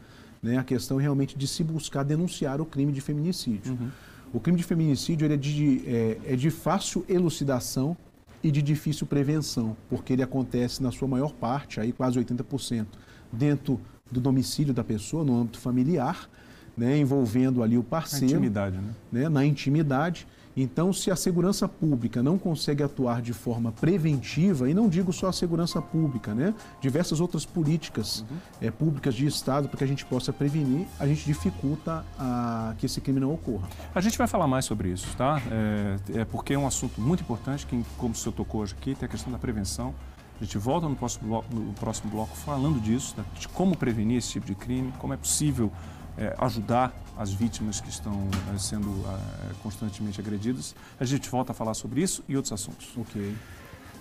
né, 0.45 0.59
a 0.59 0.63
questão 0.63 0.97
realmente 0.97 1.35
de 1.35 1.47
se 1.47 1.63
buscar 1.63 2.03
denunciar 2.03 2.61
o 2.61 2.65
crime 2.65 2.91
de 2.91 3.01
feminicídio. 3.01 3.73
Uhum. 3.73 3.89
O 4.31 4.39
crime 4.39 4.57
de 4.57 4.63
feminicídio 4.63 5.31
é, 5.31 5.35
de, 5.35 5.81
é, 5.87 6.17
é 6.27 6.35
de 6.35 6.51
fácil 6.51 7.03
elucidação 7.09 7.97
e 8.43 8.51
de 8.51 8.61
difícil 8.61 9.07
prevenção, 9.07 9.75
porque 9.89 10.13
ele 10.13 10.21
acontece 10.21 10.83
na 10.83 10.91
sua 10.91 11.07
maior 11.07 11.33
parte, 11.33 11.79
aí 11.79 11.91
quase 11.91 12.19
80%, 12.19 12.85
dentro 13.31 13.81
do 14.11 14.21
domicílio 14.21 14.71
da 14.71 14.83
pessoa, 14.83 15.23
no 15.23 15.35
âmbito 15.35 15.57
familiar, 15.57 16.29
né, 16.77 16.95
envolvendo 16.97 17.63
ali 17.63 17.75
o 17.75 17.83
parceiro. 17.83 18.25
Na 18.25 18.31
intimidade, 18.33 18.77
né? 18.77 18.93
né? 19.11 19.29
Na 19.29 19.43
intimidade. 19.43 20.27
Então, 20.55 20.93
se 20.93 21.11
a 21.11 21.15
segurança 21.15 21.67
pública 21.67 22.23
não 22.23 22.37
consegue 22.37 22.81
atuar 22.81 23.21
de 23.21 23.33
forma 23.33 23.71
preventiva, 23.73 24.69
e 24.69 24.73
não 24.73 24.87
digo 24.87 25.11
só 25.11 25.27
a 25.27 25.33
segurança 25.33 25.81
pública, 25.81 26.33
né? 26.33 26.53
diversas 26.79 27.19
outras 27.19 27.45
políticas 27.45 28.21
uhum. 28.21 28.37
é, 28.61 28.71
públicas 28.71 29.13
de 29.13 29.25
Estado 29.25 29.67
para 29.67 29.77
que 29.77 29.83
a 29.83 29.87
gente 29.87 30.05
possa 30.05 30.31
prevenir, 30.31 30.87
a 30.97 31.05
gente 31.05 31.25
dificulta 31.25 32.05
a, 32.17 32.73
que 32.77 32.85
esse 32.85 33.01
crime 33.01 33.19
não 33.19 33.33
ocorra. 33.33 33.67
A 33.93 33.99
gente 33.99 34.17
vai 34.17 34.27
falar 34.27 34.47
mais 34.47 34.63
sobre 34.65 34.89
isso, 34.89 35.07
tá? 35.17 35.41
É, 35.51 36.21
é 36.21 36.25
porque 36.25 36.53
é 36.53 36.57
um 36.57 36.67
assunto 36.67 37.01
muito 37.01 37.21
importante, 37.21 37.65
que, 37.65 37.83
como 37.97 38.13
o 38.13 38.17
senhor 38.17 38.33
tocou 38.33 38.61
hoje 38.61 38.75
aqui, 38.79 38.95
tem 38.95 39.07
a 39.07 39.09
questão 39.09 39.31
da 39.31 39.37
prevenção. 39.37 39.93
A 40.39 40.43
gente 40.43 40.57
volta 40.57 40.87
no 40.87 40.95
próximo 40.95 41.29
bloco, 41.29 41.55
no 41.55 41.73
próximo 41.73 42.11
bloco 42.11 42.35
falando 42.35 42.79
disso, 42.79 43.15
de 43.39 43.47
como 43.47 43.75
prevenir 43.77 44.17
esse 44.17 44.31
tipo 44.31 44.45
de 44.45 44.55
crime, 44.55 44.93
como 44.99 45.13
é 45.13 45.17
possível 45.17 45.71
é, 46.17 46.35
ajudar 46.39 46.93
as 47.17 47.31
vítimas 47.31 47.79
que 47.79 47.89
estão 47.89 48.27
é, 48.53 48.57
sendo 48.57 48.89
é, 48.89 49.53
constantemente 49.61 50.19
agredidas. 50.19 50.75
A 50.99 51.05
gente 51.05 51.29
volta 51.29 51.51
a 51.51 51.55
falar 51.55 51.73
sobre 51.73 52.01
isso 52.01 52.23
e 52.27 52.35
outros 52.35 52.51
assuntos. 52.51 52.89
Ok. 52.97 53.35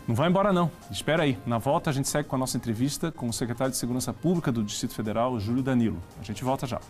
Não 0.06 0.14
vai 0.14 0.28
embora 0.28 0.52
não. 0.52 0.70
Espera 0.90 1.22
aí. 1.22 1.38
Na 1.46 1.58
volta 1.58 1.90
a 1.90 1.92
gente 1.92 2.08
segue 2.08 2.28
com 2.28 2.36
a 2.36 2.38
nossa 2.38 2.56
entrevista 2.56 3.10
com 3.10 3.28
o 3.28 3.32
secretário 3.32 3.72
de 3.72 3.78
Segurança 3.78 4.12
Pública 4.12 4.52
do 4.52 4.62
Distrito 4.62 4.94
Federal, 4.94 5.38
Júlio 5.40 5.62
Danilo. 5.62 6.02
A 6.20 6.24
gente 6.24 6.44
volta 6.44 6.66
já. 6.66 6.80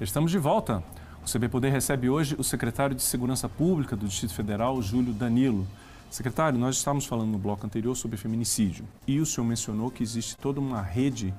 Estamos 0.00 0.30
de 0.30 0.38
volta. 0.38 0.82
O 1.24 1.26
CB 1.26 1.48
Poder 1.48 1.70
recebe 1.70 2.10
hoje 2.10 2.36
o 2.38 2.44
secretário 2.44 2.94
de 2.94 3.02
Segurança 3.02 3.48
Pública 3.48 3.96
do 3.96 4.06
Distrito 4.06 4.34
Federal, 4.34 4.80
Júlio 4.82 5.14
Danilo. 5.14 5.66
Secretário, 6.10 6.58
nós 6.58 6.76
estávamos 6.76 7.06
falando 7.06 7.30
no 7.30 7.38
bloco 7.38 7.64
anterior 7.64 7.96
sobre 7.96 8.18
feminicídio 8.18 8.84
e 9.06 9.18
o 9.18 9.24
senhor 9.24 9.46
mencionou 9.46 9.90
que 9.90 10.02
existe 10.02 10.36
toda 10.36 10.60
uma 10.60 10.82
rede 10.82 11.32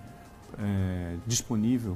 é, 0.57 1.17
disponível 1.27 1.95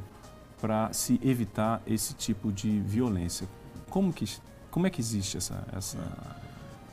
para 0.61 0.93
se 0.93 1.19
evitar 1.23 1.81
esse 1.87 2.13
tipo 2.13 2.51
de 2.51 2.79
violência. 2.79 3.47
Como, 3.89 4.13
que, 4.13 4.25
como 4.69 4.85
é 4.85 4.91
que 4.91 5.01
existe 5.01 5.37
essa, 5.37 5.65
essa, 5.75 5.97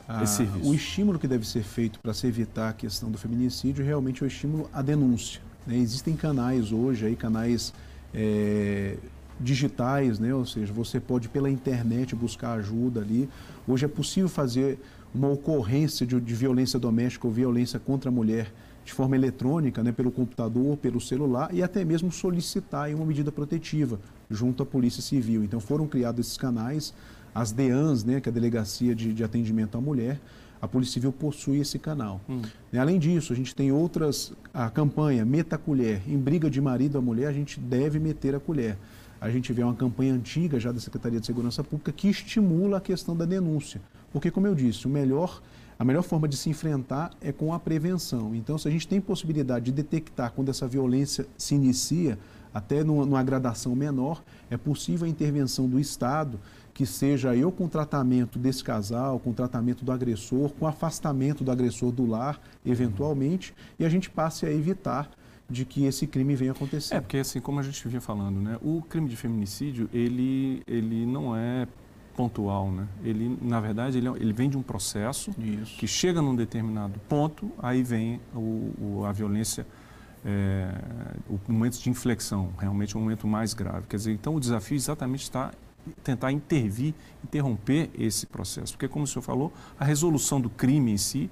ah, 0.09 0.23
esse 0.23 0.37
serviço? 0.37 0.67
O 0.67 0.73
estímulo 0.73 1.19
que 1.19 1.27
deve 1.27 1.47
ser 1.47 1.61
feito 1.61 1.99
para 1.99 2.13
se 2.13 2.25
evitar 2.25 2.69
a 2.69 2.73
questão 2.73 3.11
do 3.11 3.19
feminicídio 3.19 3.85
realmente 3.85 4.23
é 4.23 4.25
o 4.25 4.27
estímulo 4.27 4.67
à 4.73 4.81
denúncia. 4.81 5.41
Né? 5.65 5.77
Existem 5.77 6.15
canais 6.15 6.71
hoje, 6.71 7.05
aí, 7.05 7.15
canais 7.15 7.71
é, 8.13 8.97
digitais, 9.39 10.19
né? 10.19 10.33
ou 10.33 10.45
seja, 10.45 10.71
você 10.73 10.99
pode 10.99 11.29
pela 11.29 11.49
internet 11.49 12.15
buscar 12.15 12.53
ajuda 12.53 13.01
ali. 13.01 13.29
Hoje 13.67 13.85
é 13.85 13.87
possível 13.87 14.29
fazer 14.29 14.79
uma 15.13 15.29
ocorrência 15.29 16.05
de, 16.05 16.19
de 16.19 16.35
violência 16.35 16.79
doméstica 16.79 17.27
ou 17.27 17.33
violência 17.33 17.79
contra 17.79 18.09
a 18.09 18.13
mulher 18.13 18.51
de 18.83 18.93
forma 18.93 19.17
eletrônica, 19.17 19.83
né, 19.83 19.91
pelo 19.91 20.09
computador, 20.09 20.77
pelo 20.77 21.01
celular 21.01 21.53
e 21.53 21.61
até 21.61 21.83
mesmo 21.83 22.09
solicitar 22.09 22.89
uma 22.93 23.05
medida 23.05 23.31
protetiva 23.31 23.99
junto 24.29 24.63
à 24.63 24.65
Polícia 24.65 25.01
Civil. 25.01 25.43
Então 25.43 25.59
foram 25.59 25.85
criados 25.87 26.25
esses 26.25 26.37
canais, 26.37 26.93
as 27.35 27.51
DEANs, 27.51 28.05
né, 28.05 28.21
que 28.21 28.29
é 28.29 28.31
a 28.31 28.33
Delegacia 28.33 28.95
de, 28.95 29.13
de 29.13 29.23
Atendimento 29.25 29.77
à 29.77 29.81
Mulher, 29.81 30.21
a 30.61 30.67
Polícia 30.67 30.93
Civil 30.93 31.11
possui 31.11 31.59
esse 31.59 31.77
canal. 31.77 32.21
Hum. 32.29 32.41
Além 32.79 32.97
disso, 32.97 33.33
a 33.33 33.35
gente 33.35 33.53
tem 33.53 33.71
outras, 33.71 34.31
a 34.53 34.69
campanha 34.69 35.25
Meta 35.25 35.55
a 35.55 35.59
Colher, 35.59 36.01
em 36.07 36.17
briga 36.17 36.49
de 36.49 36.61
marido 36.61 36.97
a 36.97 37.01
mulher, 37.01 37.27
a 37.27 37.33
gente 37.33 37.59
deve 37.59 37.99
meter 37.99 38.35
a 38.35 38.39
colher 38.39 38.77
a 39.19 39.29
gente 39.29 39.51
vê 39.51 39.63
uma 39.63 39.73
campanha 39.73 40.13
antiga 40.13 40.59
já 40.59 40.71
da 40.71 40.79
Secretaria 40.79 41.19
de 41.19 41.25
Segurança 41.25 41.63
Pública 41.63 41.91
que 41.91 42.07
estimula 42.07 42.77
a 42.77 42.81
questão 42.81 43.15
da 43.15 43.25
denúncia. 43.25 43.81
Porque, 44.11 44.31
como 44.31 44.47
eu 44.47 44.55
disse, 44.55 44.85
o 44.85 44.89
melhor, 44.89 45.41
a 45.77 45.83
melhor 45.83 46.03
forma 46.03 46.27
de 46.27 46.37
se 46.37 46.49
enfrentar 46.49 47.11
é 47.21 47.31
com 47.31 47.53
a 47.53 47.59
prevenção. 47.59 48.33
Então, 48.35 48.57
se 48.57 48.67
a 48.67 48.71
gente 48.71 48.87
tem 48.87 49.01
possibilidade 49.01 49.65
de 49.65 49.71
detectar 49.71 50.31
quando 50.31 50.49
essa 50.49 50.67
violência 50.67 51.25
se 51.37 51.55
inicia, 51.55 52.17
até 52.53 52.83
numa, 52.83 53.05
numa 53.05 53.23
gradação 53.23 53.75
menor, 53.75 54.23
é 54.49 54.57
possível 54.57 55.05
a 55.05 55.09
intervenção 55.09 55.67
do 55.67 55.79
Estado, 55.79 56.39
que 56.73 56.85
seja 56.85 57.35
eu 57.35 57.51
com 57.51 57.67
tratamento 57.67 58.37
desse 58.37 58.63
casal, 58.63 59.19
com 59.19 59.33
tratamento 59.33 59.83
do 59.83 59.91
agressor, 59.91 60.51
com 60.51 60.67
afastamento 60.67 61.43
do 61.43 61.51
agressor 61.51 61.91
do 61.91 62.05
lar, 62.05 62.39
eventualmente, 62.65 63.53
e 63.79 63.85
a 63.85 63.89
gente 63.89 64.09
passe 64.09 64.45
a 64.45 64.51
evitar 64.51 65.09
de 65.49 65.65
que 65.65 65.85
esse 65.85 66.05
crime 66.05 66.35
venha 66.35 66.51
acontecer. 66.51 66.95
É, 66.95 67.01
porque 67.01 67.17
assim, 67.17 67.39
como 67.39 67.59
a 67.59 67.63
gente 67.63 67.87
vinha 67.87 68.01
falando, 68.01 68.39
né, 68.39 68.57
o 68.61 68.81
crime 68.81 69.07
de 69.07 69.15
feminicídio, 69.15 69.89
ele, 69.93 70.61
ele 70.67 71.05
não 71.05 71.35
é 71.35 71.67
pontual, 72.15 72.71
né? 72.71 72.87
Ele, 73.03 73.37
na 73.41 73.59
verdade, 73.59 73.99
ele, 73.99 74.07
é, 74.07 74.11
ele 74.11 74.33
vem 74.33 74.49
de 74.49 74.57
um 74.57 74.63
processo 74.63 75.31
Isso. 75.37 75.77
que 75.77 75.87
chega 75.87 76.21
num 76.21 76.35
determinado 76.35 76.99
ponto, 77.07 77.51
aí 77.59 77.83
vem 77.83 78.19
o, 78.35 78.73
o 78.81 79.05
a 79.05 79.11
violência, 79.11 79.65
é, 80.25 80.73
o 81.29 81.39
momento 81.47 81.79
de 81.79 81.89
inflexão, 81.89 82.49
realmente 82.57 82.95
é 82.95 82.99
um 82.99 83.03
momento 83.03 83.27
mais 83.27 83.53
grave. 83.53 83.85
Quer 83.87 83.97
dizer, 83.97 84.13
então 84.13 84.35
o 84.35 84.39
desafio 84.39 84.75
exatamente 84.75 85.21
está 85.21 85.51
tentar 86.03 86.33
intervir, 86.33 86.93
interromper 87.23 87.89
esse 87.97 88.25
processo, 88.25 88.73
porque 88.73 88.89
como 88.89 89.05
o 89.05 89.07
senhor 89.07 89.21
falou, 89.21 89.53
a 89.79 89.85
resolução 89.85 90.41
do 90.41 90.49
crime 90.49 90.91
em 90.91 90.97
si, 90.97 91.29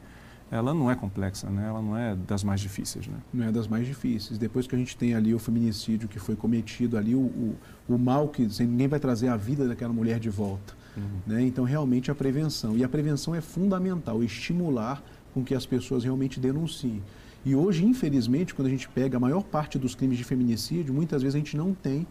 ela 0.52 0.74
não 0.74 0.90
é 0.90 0.96
complexa, 0.96 1.50
né? 1.50 1.68
ela 1.68 1.82
não 1.82 1.98
é 1.98 2.16
das 2.16 2.44
mais 2.44 2.62
difíceis. 2.62 3.08
Né? 3.08 3.18
Não 3.34 3.46
é 3.46 3.52
das 3.52 3.68
mais 3.68 3.88
difíceis. 3.88 4.38
Depois 4.38 4.68
que 4.68 4.76
a 4.76 4.78
gente 4.78 4.96
tem 4.96 5.14
ali 5.16 5.34
o 5.34 5.40
feminicídio 5.40 6.08
que 6.08 6.20
foi 6.20 6.36
cometido, 6.36 6.98
ali 6.98 7.16
o, 7.16 7.20
o, 7.20 7.56
o 7.90 7.98
mal 7.98 8.30
que 8.30 8.48
ninguém 8.60 8.88
vai 8.88 9.00
trazer 9.00 9.28
a 9.28 9.36
vida 9.36 9.68
daquela 9.68 9.92
mulher 9.92 10.20
de 10.20 10.30
volta. 10.30 10.74
Uhum. 10.96 11.04
Né? 11.26 11.44
Então, 11.44 11.64
realmente, 11.64 12.12
a 12.12 12.16
prevenção. 12.16 12.78
E 12.78 12.84
a 12.84 12.90
prevenção 12.90 13.34
é 13.34 13.42
fundamental, 13.42 14.24
estimular 14.24 15.04
com 15.34 15.44
que 15.44 15.56
as 15.56 15.66
pessoas 15.66 16.04
realmente 16.04 16.40
denunciem. 16.40 17.02
E 17.44 17.56
hoje, 17.56 17.86
infelizmente, 17.86 18.56
quando 18.56 18.68
a 18.68 18.72
gente 18.72 18.88
pega 18.90 19.18
a 19.18 19.20
maior 19.20 19.44
parte 19.44 19.78
dos 19.78 19.94
crimes 19.94 20.18
de 20.18 20.24
feminicídio, 20.24 20.94
muitas 20.94 21.22
vezes 21.22 21.36
a 21.36 21.38
gente 21.38 21.58
não 21.58 21.74
tem 21.74 22.08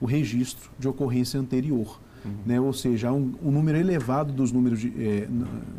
o 0.00 0.06
registro 0.06 0.70
de 0.78 0.88
ocorrência 0.88 1.38
anterior. 1.38 2.00
Uhum. 2.26 2.34
Né? 2.44 2.60
Ou 2.60 2.72
seja, 2.72 3.08
há 3.08 3.12
um, 3.12 3.32
um, 3.42 3.50
número 3.50 3.78
elevado 3.78 4.32
dos 4.32 4.52
números 4.52 4.80
de, 4.80 4.92
é, 4.98 5.28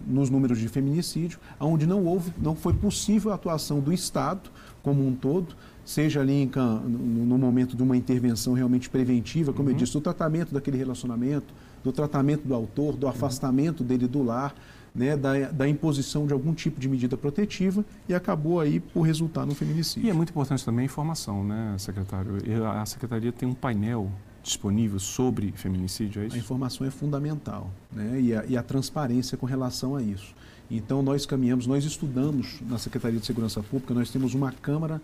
nos 0.08 0.30
números 0.30 0.60
de 0.60 0.68
feminicídio, 0.68 1.40
onde 1.60 1.86
não 1.86 2.06
houve, 2.06 2.34
não 2.42 2.56
foi 2.56 2.74
possível 2.74 3.32
a 3.32 3.36
atuação 3.36 3.80
do 3.80 3.92
Estado 3.92 4.50
como 4.82 5.06
um 5.06 5.14
todo, 5.14 5.56
seja 5.84 6.22
ali 6.22 6.34
em, 6.34 6.52
no, 6.56 7.26
no, 7.26 7.38
momento 7.38 7.76
de 7.76 7.84
uma 7.84 7.96
intervenção 7.96 8.54
realmente 8.54 8.90
preventiva, 8.90 9.52
como 9.52 9.70
uhum. 9.70 9.76
eu 9.76 9.78
disse, 9.78 9.94
do 9.94 10.02
tratamento 10.02 10.54
daquele 10.54 10.78
relacionamento, 10.78 11.54
do 11.84 11.92
tratamento 11.92 12.48
do 12.48 12.54
autor, 12.54 12.96
do 12.96 13.08
afastamento 13.08 13.84
dele 13.84 14.08
do 14.08 14.24
lar, 14.24 14.54
né, 14.94 15.16
da, 15.16 15.52
da, 15.52 15.70
imposição 15.70 16.26
de 16.26 16.34
algum 16.34 16.54
tipo 16.54 16.80
de 16.80 16.90
medida 16.90 17.16
protetiva 17.16 17.86
e 18.10 18.16
acabou 18.16 18.60
aí 18.60 18.80
por 18.80 19.02
resultar 19.02 19.46
no 19.46 19.54
feminicídio. 19.54 20.08
E 20.08 20.10
é 20.10 20.14
muito 20.14 20.30
importante 20.30 20.66
também 20.66 20.84
a 20.84 20.86
informação, 20.86 21.44
né, 21.44 21.76
secretário? 21.78 22.32
A 22.68 22.86
Secretaria 22.86 23.32
tem 23.32 23.48
um 23.48 23.54
painel 23.54 24.12
disponível 24.48 25.00
sobre 25.00 25.52
feminicídio, 25.52 26.22
é 26.22 26.28
isso? 26.28 26.36
A 26.36 26.40
informação 26.40 26.88
é 26.88 26.90
fundamental 26.90 27.70
né? 27.92 28.20
e, 28.20 28.34
a, 28.34 28.46
e 28.46 28.58
a 28.58 28.64
transparência 28.64 29.38
com 29.38 29.46
relação 29.46 29.96
a 29.96 30.02
isso. 30.02 30.34
Então, 30.72 31.02
nós 31.02 31.26
caminhamos, 31.26 31.68
nós 31.68 31.86
estudamos 31.86 32.60
na 32.62 32.78
Secretaria 32.78 33.20
de 33.20 33.26
Segurança 33.26 33.62
Pública, 33.62 33.94
nós 33.94 34.10
temos 34.10 34.34
uma 34.34 34.52
Câmara 34.52 35.02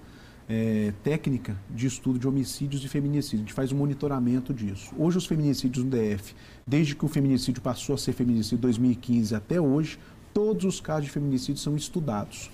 é, 0.48 0.94
técnica 1.04 1.56
de 1.70 1.88
estudo 1.88 2.20
de 2.20 2.28
homicídios 2.28 2.84
e 2.84 2.88
feminicídios. 2.88 3.42
A 3.42 3.44
gente 3.44 3.54
faz 3.54 3.72
um 3.72 3.78
monitoramento 3.78 4.54
disso. 4.54 4.94
Hoje, 4.98 5.18
os 5.18 5.26
feminicídios 5.26 5.86
no 5.86 5.92
DF, 5.92 6.36
desde 6.66 6.96
que 6.96 7.06
o 7.06 7.08
feminicídio 7.08 7.62
passou 7.62 7.96
a 7.96 7.98
ser 7.98 8.14
feminicídio 8.14 8.58
em 8.58 8.62
2015 8.62 9.36
até 9.36 9.60
hoje, 9.60 9.98
todos 10.34 10.66
os 10.66 10.82
casos 10.82 11.06
de 11.06 11.12
feminicídio 11.12 11.62
são 11.62 11.76
estudados. 11.76 12.50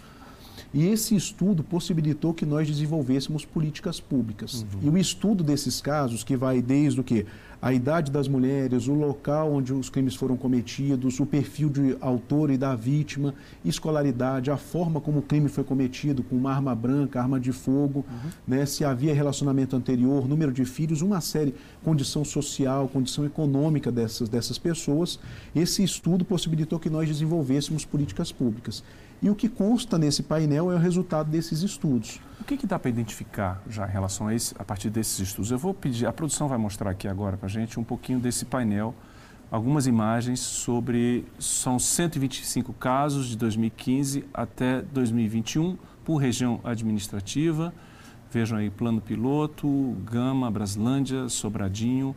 E 0.73 0.85
esse 0.85 1.15
estudo 1.15 1.63
possibilitou 1.63 2.33
que 2.33 2.45
nós 2.45 2.67
desenvolvêssemos 2.67 3.43
políticas 3.43 3.99
públicas. 3.99 4.65
Uhum. 4.73 4.87
E 4.87 4.89
o 4.89 4.97
estudo 4.97 5.43
desses 5.43 5.81
casos, 5.81 6.23
que 6.23 6.37
vai 6.37 6.61
desde 6.61 7.01
o 7.01 7.03
que? 7.03 7.25
A 7.61 7.73
idade 7.73 8.09
das 8.09 8.27
mulheres, 8.27 8.87
o 8.87 8.93
local 8.93 9.51
onde 9.51 9.73
os 9.73 9.89
crimes 9.89 10.15
foram 10.15 10.37
cometidos, 10.37 11.19
o 11.19 11.25
perfil 11.25 11.69
de 11.69 11.97
autor 11.99 12.51
e 12.51 12.57
da 12.57 12.73
vítima, 12.73 13.33
escolaridade, 13.65 14.49
a 14.49 14.55
forma 14.55 15.01
como 15.01 15.19
o 15.19 15.21
crime 15.21 15.49
foi 15.49 15.65
cometido, 15.65 16.23
com 16.23 16.37
uma 16.37 16.53
arma 16.53 16.73
branca, 16.73 17.19
arma 17.19 17.37
de 17.37 17.51
fogo, 17.51 18.05
uhum. 18.09 18.29
né, 18.47 18.65
se 18.65 18.85
havia 18.85 19.13
relacionamento 19.13 19.75
anterior, 19.75 20.25
número 20.25 20.53
de 20.53 20.63
filhos, 20.63 21.01
uma 21.01 21.19
série, 21.19 21.53
condição 21.83 22.23
social, 22.23 22.87
condição 22.87 23.25
econômica 23.25 23.91
dessas, 23.91 24.29
dessas 24.29 24.57
pessoas. 24.57 25.19
Esse 25.53 25.83
estudo 25.83 26.23
possibilitou 26.23 26.79
que 26.79 26.89
nós 26.89 27.09
desenvolvêssemos 27.09 27.83
políticas 27.83 28.31
públicas. 28.31 28.83
E 29.21 29.29
o 29.29 29.35
que 29.35 29.49
consta 29.49 29.97
nesse 29.97 30.23
painel 30.23 30.71
é 30.71 30.75
o 30.75 30.77
resultado 30.77 31.29
desses 31.29 31.61
estudos. 31.61 32.21
O 32.39 32.43
que, 32.45 32.55
que 32.55 32.65
dá 32.65 32.79
para 32.79 32.89
identificar 32.89 33.61
já 33.69 33.85
em 33.87 33.91
relação 33.91 34.27
a, 34.27 34.33
esse, 34.33 34.55
a 34.57 34.63
partir 34.63 34.89
desses 34.89 35.19
estudos? 35.19 35.51
Eu 35.51 35.57
vou 35.57 35.73
pedir, 35.73 36.05
a 36.05 36.13
produção 36.13 36.47
vai 36.47 36.57
mostrar 36.57 36.89
aqui 36.91 37.07
agora 37.07 37.35
para 37.35 37.47
a 37.47 37.49
gente 37.49 37.79
um 37.79 37.83
pouquinho 37.83 38.19
desse 38.19 38.45
painel, 38.45 38.95
algumas 39.51 39.87
imagens 39.87 40.39
sobre, 40.39 41.25
são 41.37 41.77
125 41.77 42.71
casos 42.73 43.27
de 43.27 43.37
2015 43.37 44.25
até 44.33 44.81
2021 44.81 45.77
por 46.05 46.17
região 46.17 46.61
administrativa. 46.63 47.73
Vejam 48.31 48.57
aí, 48.57 48.69
plano 48.69 49.01
piloto, 49.01 49.97
Gama, 50.05 50.49
Braslândia, 50.49 51.27
Sobradinho. 51.27 52.15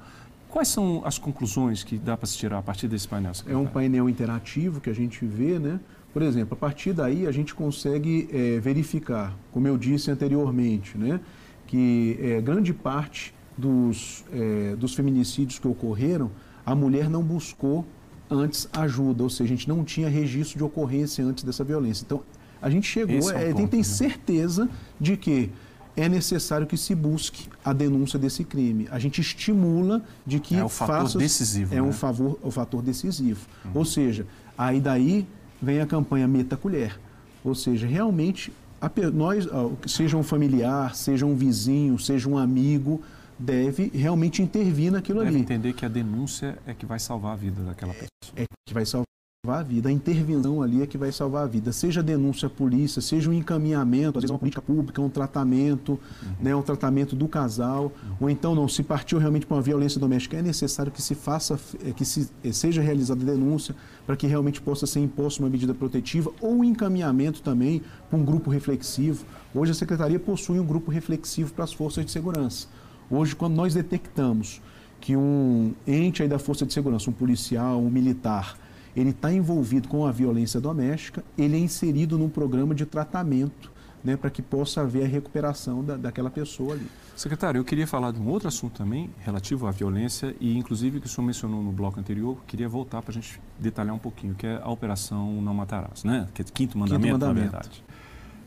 Quais 0.48 0.68
são 0.68 1.02
as 1.04 1.18
conclusões 1.18 1.82
que 1.82 1.96
dá 1.96 2.16
para 2.16 2.26
se 2.26 2.36
tirar 2.36 2.58
a 2.58 2.62
partir 2.62 2.86
desse 2.86 3.08
painel? 3.08 3.32
Secretário? 3.32 3.64
É 3.64 3.68
um 3.68 3.72
painel 3.72 4.08
interativo 4.08 4.80
que 4.80 4.90
a 4.90 4.94
gente 4.94 5.24
vê, 5.24 5.58
né? 5.58 5.80
Por 6.12 6.22
exemplo, 6.22 6.54
a 6.54 6.56
partir 6.56 6.92
daí 6.92 7.26
a 7.26 7.32
gente 7.32 7.54
consegue 7.54 8.28
é, 8.32 8.60
verificar, 8.60 9.36
como 9.50 9.66
eu 9.66 9.78
disse 9.78 10.10
anteriormente, 10.10 10.98
né, 10.98 11.20
que 11.66 12.18
é, 12.20 12.40
grande 12.40 12.74
parte 12.74 13.34
dos, 13.56 14.24
é, 14.32 14.76
dos 14.76 14.94
feminicídios 14.94 15.58
que 15.58 15.66
ocorreram, 15.66 16.30
a 16.66 16.74
mulher 16.74 17.08
não 17.08 17.22
buscou 17.22 17.86
antes 18.30 18.68
ajuda, 18.72 19.22
ou 19.22 19.30
seja, 19.30 19.44
a 19.44 19.56
gente 19.56 19.68
não 19.68 19.84
tinha 19.84 20.08
registro 20.08 20.58
de 20.58 20.64
ocorrência 20.64 21.24
antes 21.24 21.44
dessa 21.44 21.64
violência. 21.64 22.04
Então, 22.04 22.22
a 22.60 22.70
gente 22.70 22.86
chegou, 22.86 23.30
é, 23.30 23.50
é 23.50 23.52
ponto, 23.52 23.68
tem, 23.68 23.80
né? 23.80 23.84
certeza 23.84 24.68
de 25.00 25.16
que 25.16 25.50
é 25.96 26.08
necessário 26.08 26.66
que 26.66 26.76
se 26.76 26.94
busque 26.94 27.48
a 27.64 27.72
denúncia 27.72 28.18
desse 28.18 28.44
crime. 28.44 28.88
A 28.90 28.98
gente 28.98 29.20
estimula 29.20 30.02
de 30.26 30.40
que 30.40 30.56
é 30.56 30.64
o 30.64 30.68
fator 30.68 31.02
faça, 31.02 31.18
decisivo, 31.18 31.74
é 31.74 31.76
né? 31.76 31.82
um 31.82 31.92
favor, 31.92 32.38
o 32.42 32.50
fator 32.50 32.80
decisivo. 32.82 33.46
Uhum. 33.64 33.70
Ou 33.74 33.84
seja, 33.84 34.26
aí 34.56 34.80
daí 34.80 35.26
vem 35.62 35.80
a 35.80 35.86
campanha 35.86 36.26
Meta 36.26 36.56
Colher. 36.56 36.98
Ou 37.44 37.54
seja, 37.54 37.86
realmente, 37.86 38.52
a, 38.80 38.90
nós, 39.12 39.46
seja 39.86 40.16
um 40.16 40.22
familiar, 40.22 40.94
seja 40.94 41.24
um 41.24 41.36
vizinho, 41.36 41.98
seja 41.98 42.28
um 42.28 42.36
amigo, 42.36 43.00
deve 43.38 43.90
realmente 43.94 44.42
intervir 44.42 44.90
naquilo 44.90 45.20
deve 45.20 45.30
ali. 45.30 45.40
entender 45.40 45.72
que 45.72 45.84
a 45.84 45.88
denúncia 45.88 46.58
é 46.66 46.74
que 46.74 46.84
vai 46.84 46.98
salvar 46.98 47.32
a 47.32 47.36
vida 47.36 47.62
daquela 47.62 47.92
pessoa. 47.92 48.08
É, 48.36 48.42
é 48.42 48.46
que 48.66 48.74
vai 48.74 48.84
salvar 48.84 49.06
a 49.48 49.60
vida. 49.60 49.88
A 49.88 49.92
intervenção 49.92 50.62
ali 50.62 50.82
é 50.82 50.86
que 50.86 50.96
vai 50.96 51.10
salvar 51.10 51.42
a 51.42 51.46
vida. 51.48 51.72
Seja 51.72 51.98
a 51.98 52.02
denúncia 52.02 52.46
à 52.46 52.48
polícia, 52.48 53.02
seja 53.02 53.28
um 53.28 53.32
encaminhamento, 53.32 54.16
às 54.16 54.22
vezes 54.22 54.30
uma 54.30 54.38
política 54.38 54.62
pública, 54.62 55.02
um 55.02 55.08
tratamento, 55.08 55.98
uhum. 56.22 56.34
né, 56.40 56.54
um 56.54 56.62
tratamento 56.62 57.16
do 57.16 57.26
casal, 57.26 57.86
uhum. 57.86 58.16
ou 58.20 58.30
então 58.30 58.54
não, 58.54 58.68
se 58.68 58.84
partiu 58.84 59.18
realmente 59.18 59.44
para 59.44 59.56
uma 59.56 59.62
violência 59.62 59.98
doméstica, 59.98 60.36
é 60.36 60.42
necessário 60.42 60.92
que 60.92 61.02
se 61.02 61.16
faça, 61.16 61.58
é, 61.84 61.90
que 61.90 62.04
se, 62.04 62.30
é, 62.44 62.52
seja 62.52 62.80
realizada 62.80 63.20
a 63.20 63.34
denúncia 63.34 63.74
para 64.06 64.14
que 64.14 64.28
realmente 64.28 64.60
possa 64.60 64.86
ser 64.86 65.00
imposta 65.00 65.42
uma 65.42 65.50
medida 65.50 65.74
protetiva 65.74 66.30
ou 66.40 66.58
um 66.58 66.62
encaminhamento 66.62 67.42
também 67.42 67.82
para 68.08 68.16
um 68.16 68.24
grupo 68.24 68.48
reflexivo. 68.48 69.24
Hoje 69.52 69.72
a 69.72 69.74
Secretaria 69.74 70.20
possui 70.20 70.60
um 70.60 70.64
grupo 70.64 70.88
reflexivo 70.88 71.52
para 71.52 71.64
as 71.64 71.72
forças 71.72 72.06
de 72.06 72.12
segurança. 72.12 72.68
Hoje, 73.10 73.34
quando 73.34 73.56
nós 73.56 73.74
detectamos 73.74 74.62
que 75.00 75.16
um 75.16 75.74
ente 75.84 76.22
aí 76.22 76.28
da 76.28 76.38
força 76.38 76.64
de 76.64 76.72
segurança, 76.72 77.10
um 77.10 77.12
policial, 77.12 77.80
um 77.80 77.90
militar, 77.90 78.56
ele 78.94 79.10
está 79.10 79.32
envolvido 79.32 79.88
com 79.88 80.06
a 80.06 80.12
violência 80.12 80.60
doméstica, 80.60 81.24
ele 81.36 81.56
é 81.56 81.58
inserido 81.58 82.18
num 82.18 82.28
programa 82.28 82.74
de 82.74 82.84
tratamento 82.84 83.72
né, 84.04 84.16
para 84.16 84.30
que 84.30 84.42
possa 84.42 84.82
haver 84.82 85.04
a 85.04 85.08
recuperação 85.08 85.84
da, 85.84 85.96
daquela 85.96 86.30
pessoa 86.30 86.74
ali. 86.74 86.86
Secretário, 87.14 87.58
eu 87.58 87.64
queria 87.64 87.86
falar 87.86 88.10
de 88.10 88.20
um 88.20 88.28
outro 88.28 88.48
assunto 88.48 88.76
também 88.76 89.10
relativo 89.20 89.66
à 89.66 89.70
violência 89.70 90.34
e, 90.40 90.56
inclusive, 90.56 91.00
que 91.00 91.06
o 91.06 91.08
senhor 91.08 91.26
mencionou 91.26 91.62
no 91.62 91.70
bloco 91.70 92.00
anterior, 92.00 92.38
queria 92.46 92.68
voltar 92.68 93.02
para 93.02 93.12
a 93.12 93.14
gente 93.14 93.40
detalhar 93.58 93.94
um 93.94 93.98
pouquinho, 93.98 94.34
que 94.34 94.46
é 94.46 94.60
a 94.60 94.68
Operação 94.70 95.40
Não 95.40 95.54
Matarás, 95.54 96.04
né? 96.04 96.26
Que 96.34 96.42
é 96.42 96.44
quinto 96.44 96.76
mandamento, 96.76 97.04
quinto 97.04 97.12
mandamento. 97.12 97.52
na 97.52 97.58
verdade. 97.58 97.84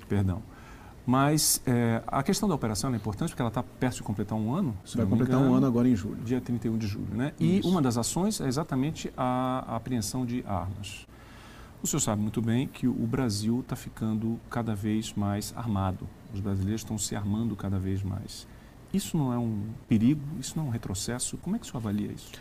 Perdão. 0.10 0.42
Mas 1.06 1.62
é, 1.68 2.02
a 2.08 2.24
questão 2.24 2.50
da 2.50 2.56
operação 2.56 2.92
é 2.92 2.96
importante 2.96 3.30
porque 3.30 3.42
ela 3.42 3.50
está 3.50 3.62
perto 3.62 3.98
de 3.98 4.04
completar 4.04 4.38
um 4.38 4.54
ano. 4.54 4.76
Vai 4.96 5.06
completar 5.06 5.36
engano, 5.36 5.52
um 5.52 5.56
ano 5.56 5.68
agora 5.68 5.88
em 5.88 5.96
julho. 5.96 6.18
Dia 6.24 6.42
31 6.42 6.78
de 6.78 6.88
julho, 6.88 7.14
né? 7.14 7.32
E 7.40 7.62
uma 7.64 7.82
das 7.82 7.98
ações 7.98 8.42
é 8.42 8.48
exatamente 8.48 9.14
a, 9.16 9.64
a 9.68 9.76
apreensão 9.76 10.26
de 10.26 10.44
armas. 10.48 11.06
O 11.84 11.88
senhor 11.88 12.00
sabe 12.00 12.22
muito 12.22 12.42
bem 12.42 12.68
que 12.68 12.88
o 12.88 13.06
Brasil 13.06 13.60
está 13.60 13.76
ficando 13.76 14.40
cada 14.50 14.74
vez 14.74 15.14
mais 15.14 15.54
armado. 15.56 16.08
Os 16.34 16.40
brasileiros 16.40 16.82
estão 16.82 16.98
se 16.98 17.16
armando 17.16 17.56
cada 17.56 17.78
vez 17.78 18.02
mais. 18.02 18.48
Isso 18.92 19.16
não 19.16 19.32
é 19.32 19.38
um 19.38 19.62
perigo? 19.88 20.24
Isso 20.40 20.58
não 20.58 20.66
é 20.66 20.68
um 20.70 20.72
retrocesso? 20.72 21.38
Como 21.38 21.56
é 21.56 21.60
que 21.60 21.66
o 21.66 21.68
senhor 21.68 21.78
avalia 21.78 22.12
isso? 22.12 22.32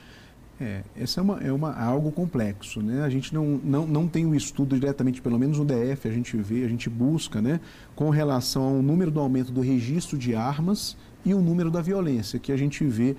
É, 0.61 0.83
esse 0.97 1.19
é, 1.19 1.23
uma, 1.23 1.40
é 1.40 1.53
uma, 1.53 1.75
algo 1.75 2.12
complexo, 2.12 2.81
né? 2.81 3.03
A 3.03 3.09
gente 3.09 3.35
não, 3.35 3.61
não, 3.62 3.87
não 3.87 4.09
tem 4.09 4.25
um 4.25 4.35
estudo 4.35 4.79
diretamente, 4.79 5.21
pelo 5.21 5.38
menos 5.38 5.59
no 5.59 5.64
DF, 5.64 6.07
a 6.07 6.12
gente 6.12 6.37
vê, 6.37 6.64
a 6.64 6.69
gente 6.69 6.88
busca, 6.88 7.43
né? 7.43 7.61
Com 7.97 8.09
relação 8.11 8.62
ao 8.62 8.83
número 8.83 9.11
do 9.11 9.19
aumento 9.19 9.51
do 9.51 9.61
registro 9.61 10.17
de 10.17 10.35
armas 10.35 10.97
e 11.25 11.35
o 11.35 11.40
número 11.40 11.71
da 11.71 11.83
violência, 11.83 12.38
que 12.38 12.53
a 12.53 12.57
gente 12.57 12.85
vê 12.85 13.17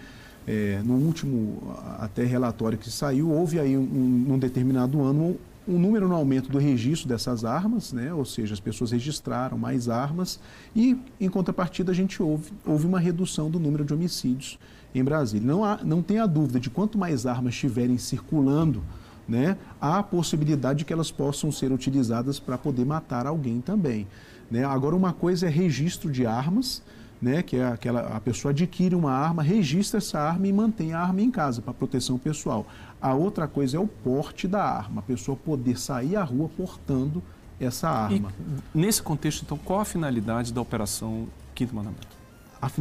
é, 0.48 0.82
no 0.86 0.93
último 0.93 1.76
até 2.00 2.24
relatório 2.24 2.78
que 2.78 2.89
saiu, 2.89 3.30
houve 3.32 3.60
aí 3.60 3.78
um, 3.78 3.82
um, 3.82 4.26
num 4.28 4.39
determinado 4.39 5.02
ano 5.02 5.38
um 5.67 5.80
número 5.80 6.08
no 6.08 6.15
aumento 6.15 6.49
do 6.49 6.58
registro 6.58 7.08
dessas 7.08 7.43
armas, 7.43 7.91
né? 7.91 8.13
ou 8.13 8.25
seja, 8.25 8.54
as 8.54 8.60
pessoas 8.60 8.91
registraram 8.91 9.58
mais 9.58 9.89
armas, 9.89 10.39
e 10.75 10.97
em 11.19 11.30
contrapartida 11.30 11.91
a 11.91 11.95
gente 11.95 12.21
houve, 12.21 12.51
houve 12.65 12.86
uma 12.86 12.99
redução 12.99 13.49
do 13.49 13.60
número 13.60 13.84
de 13.84 13.93
homicídios 13.93 14.60
em 14.93 15.04
Brasília. 15.04 15.47
Não, 15.47 15.63
há, 15.63 15.80
não 15.84 16.01
tenha 16.01 16.25
dúvida 16.28 16.60
de 16.60 16.69
quanto 16.69 16.97
mais 16.97 17.25
armas 17.25 17.54
estiverem 17.54 17.97
circulando, 17.97 18.84
né, 19.28 19.58
há 19.82 19.99
a 19.99 20.04
possibilidade 20.04 20.80
de 20.80 20.86
que 20.86 20.93
elas 20.93 21.10
possam 21.10 21.51
ser 21.51 21.71
utilizadas 21.71 22.39
para 22.39 22.58
poder 22.58 22.86
matar 22.86 23.25
alguém 23.25 23.60
também. 23.60 24.08
Né? 24.51 24.63
Agora, 24.63 24.95
uma 24.95 25.13
coisa 25.13 25.47
é 25.47 25.49
registro 25.49 26.12
de 26.12 26.28
armas, 26.28 26.84
né, 27.21 27.41
que 27.41 27.56
é 27.56 27.65
aquela 27.65 28.01
a 28.15 28.19
pessoa 28.19 28.51
adquire 28.51 28.93
uma 28.93 29.12
arma, 29.12 29.41
registra 29.41 29.97
essa 29.97 30.19
arma 30.19 30.47
e 30.47 30.54
mantém 30.54 30.93
a 30.93 30.99
arma 30.99 31.21
em 31.21 31.32
casa 31.32 31.62
para 31.62 31.73
proteção 31.73 32.19
pessoal. 32.19 32.67
A 33.06 33.13
outra 33.13 33.48
coisa 33.48 33.78
é 33.78 33.80
o 33.80 33.86
porte 33.86 34.48
da 34.48 34.63
arma, 34.63 34.98
a 35.00 35.04
pessoa 35.04 35.38
poder 35.38 35.78
sair 35.78 36.15
à 36.15 36.24
rua 36.24 36.50
portando 36.50 37.22
essa 37.60 37.88
arma. 37.88 38.34
E, 38.74 38.78
nesse 38.80 39.00
contexto, 39.00 39.44
então, 39.44 39.60
qual 39.60 39.80
a 39.80 39.86
finalidade 39.86 40.52
da 40.52 40.60
operação 40.60 41.28
Quinto 41.54 41.76
Mandamento? 41.76 42.08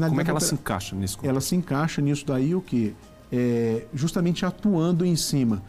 Como 0.08 0.20
é 0.22 0.24
que 0.24 0.30
ela 0.30 0.40
se 0.40 0.54
encaixa 0.54 0.96
nisso? 0.96 1.18
Ela 1.22 1.42
se 1.42 1.54
encaixa 1.54 2.00
nisso 2.00 2.24
daí 2.24 2.54
o 2.54 2.62
que? 2.62 2.96
É, 3.30 3.84
justamente 3.92 4.46
atuando 4.46 5.04
em 5.04 5.14
cima 5.14 5.62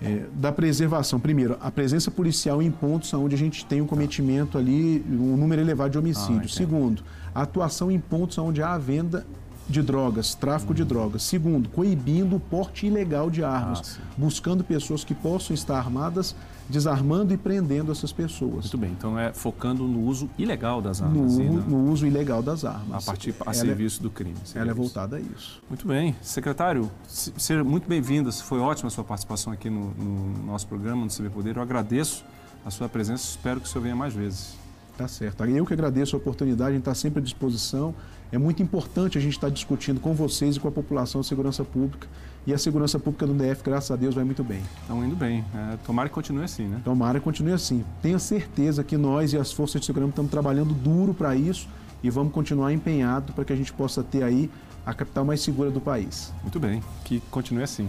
é, 0.00 0.24
da 0.32 0.52
preservação. 0.52 1.20
Primeiro, 1.20 1.58
a 1.60 1.70
presença 1.70 2.10
policial 2.10 2.62
em 2.62 2.70
pontos 2.70 3.12
onde 3.12 3.34
a 3.34 3.38
gente 3.38 3.66
tem 3.66 3.82
um 3.82 3.86
cometimento 3.86 4.56
ali, 4.56 5.04
um 5.06 5.36
número 5.36 5.60
elevado 5.60 5.90
de 5.90 5.98
homicídios. 5.98 6.52
Ah, 6.54 6.56
Segundo, 6.56 7.02
a 7.34 7.42
atuação 7.42 7.90
em 7.90 8.00
pontos 8.00 8.38
onde 8.38 8.62
há 8.62 8.72
a 8.72 8.78
venda 8.78 9.26
de 9.68 9.82
drogas, 9.82 10.34
tráfico 10.34 10.72
de 10.72 10.84
drogas. 10.84 11.22
Segundo, 11.22 11.68
coibindo 11.68 12.36
o 12.36 12.40
porte 12.40 12.86
ilegal 12.86 13.28
de 13.28 13.44
armas, 13.44 13.98
ah, 14.00 14.04
buscando 14.16 14.64
pessoas 14.64 15.04
que 15.04 15.14
possam 15.14 15.52
estar 15.52 15.76
armadas, 15.76 16.34
desarmando 16.68 17.34
e 17.34 17.36
prendendo 17.36 17.92
essas 17.92 18.12
pessoas. 18.12 18.52
Muito 18.52 18.78
bem, 18.78 18.90
então 18.92 19.18
é 19.18 19.32
focando 19.32 19.86
no 19.86 20.00
uso 20.00 20.28
ilegal 20.38 20.80
das 20.80 21.02
armas. 21.02 21.34
No, 21.34 21.44
né? 21.44 21.64
no 21.66 21.90
uso 21.90 22.06
ilegal 22.06 22.42
das 22.42 22.64
armas. 22.64 23.02
A 23.02 23.10
partir 23.10 23.34
a 23.40 23.44
ela 23.44 23.50
é 23.50 23.54
serviço 23.54 24.00
é, 24.00 24.02
do 24.02 24.10
crime. 24.10 24.36
Ela 24.54 24.70
é 24.70 24.74
voltada 24.74 25.16
a 25.16 25.20
isso. 25.20 25.62
Muito 25.68 25.86
bem. 25.86 26.16
Secretário, 26.22 26.90
seja 27.06 27.62
muito 27.62 27.88
bem-vindo. 27.88 28.32
Foi 28.32 28.58
ótima 28.58 28.88
a 28.88 28.90
sua 28.90 29.04
participação 29.04 29.52
aqui 29.52 29.68
no, 29.68 29.90
no 29.90 30.46
nosso 30.46 30.66
programa, 30.66 31.04
no 31.04 31.10
CB 31.10 31.30
Poder. 31.30 31.56
Eu 31.56 31.62
agradeço 31.62 32.24
a 32.64 32.70
sua 32.70 32.88
presença, 32.88 33.24
espero 33.24 33.60
que 33.60 33.66
o 33.66 33.68
senhor 33.68 33.82
venha 33.82 33.96
mais 33.96 34.14
vezes. 34.14 34.54
Tá 34.98 35.06
certo. 35.06 35.44
Eu 35.44 35.64
que 35.64 35.72
agradeço 35.72 36.16
a 36.16 36.18
oportunidade, 36.18 36.70
a 36.70 36.72
gente 36.72 36.80
está 36.80 36.92
sempre 36.92 37.20
à 37.20 37.22
disposição. 37.22 37.94
É 38.32 38.36
muito 38.36 38.60
importante 38.60 39.16
a 39.16 39.20
gente 39.20 39.34
estar 39.34 39.46
tá 39.46 39.52
discutindo 39.52 40.00
com 40.00 40.12
vocês 40.12 40.56
e 40.56 40.60
com 40.60 40.66
a 40.66 40.72
população 40.72 41.20
a 41.20 41.24
segurança 41.24 41.64
pública. 41.64 42.08
E 42.44 42.52
a 42.52 42.58
segurança 42.58 42.98
pública 42.98 43.24
do 43.24 43.32
DF, 43.32 43.62
graças 43.62 43.92
a 43.92 43.96
Deus, 43.96 44.16
vai 44.16 44.24
muito 44.24 44.42
bem. 44.42 44.60
Estão 44.82 45.04
indo 45.04 45.14
bem. 45.14 45.44
É, 45.54 45.76
tomara 45.86 46.08
que 46.08 46.14
continue 46.16 46.42
assim, 46.42 46.66
né? 46.66 46.80
Tomara 46.84 47.20
que 47.20 47.24
continue 47.24 47.52
assim. 47.52 47.84
Tenha 48.02 48.18
certeza 48.18 48.82
que 48.82 48.96
nós 48.96 49.32
e 49.32 49.38
as 49.38 49.52
forças 49.52 49.80
de 49.80 49.86
segurança 49.86 50.10
estamos 50.10 50.32
trabalhando 50.32 50.74
duro 50.74 51.14
para 51.14 51.36
isso 51.36 51.68
e 52.02 52.10
vamos 52.10 52.32
continuar 52.32 52.72
empenhados 52.72 53.32
para 53.32 53.44
que 53.44 53.52
a 53.52 53.56
gente 53.56 53.72
possa 53.72 54.02
ter 54.02 54.24
aí 54.24 54.50
a 54.84 54.92
capital 54.92 55.24
mais 55.24 55.40
segura 55.40 55.70
do 55.70 55.80
país. 55.80 56.32
Muito 56.42 56.58
bem. 56.58 56.82
Que 57.04 57.20
continue 57.30 57.62
assim. 57.62 57.88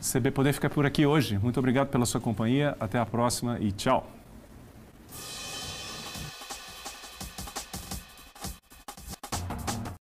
CB 0.00 0.30
Poder 0.30 0.52
fica 0.52 0.70
por 0.70 0.86
aqui 0.86 1.04
hoje. 1.04 1.38
Muito 1.38 1.58
obrigado 1.58 1.88
pela 1.88 2.06
sua 2.06 2.20
companhia. 2.20 2.76
Até 2.78 3.00
a 3.00 3.04
próxima 3.04 3.58
e 3.58 3.72
tchau. 3.72 4.19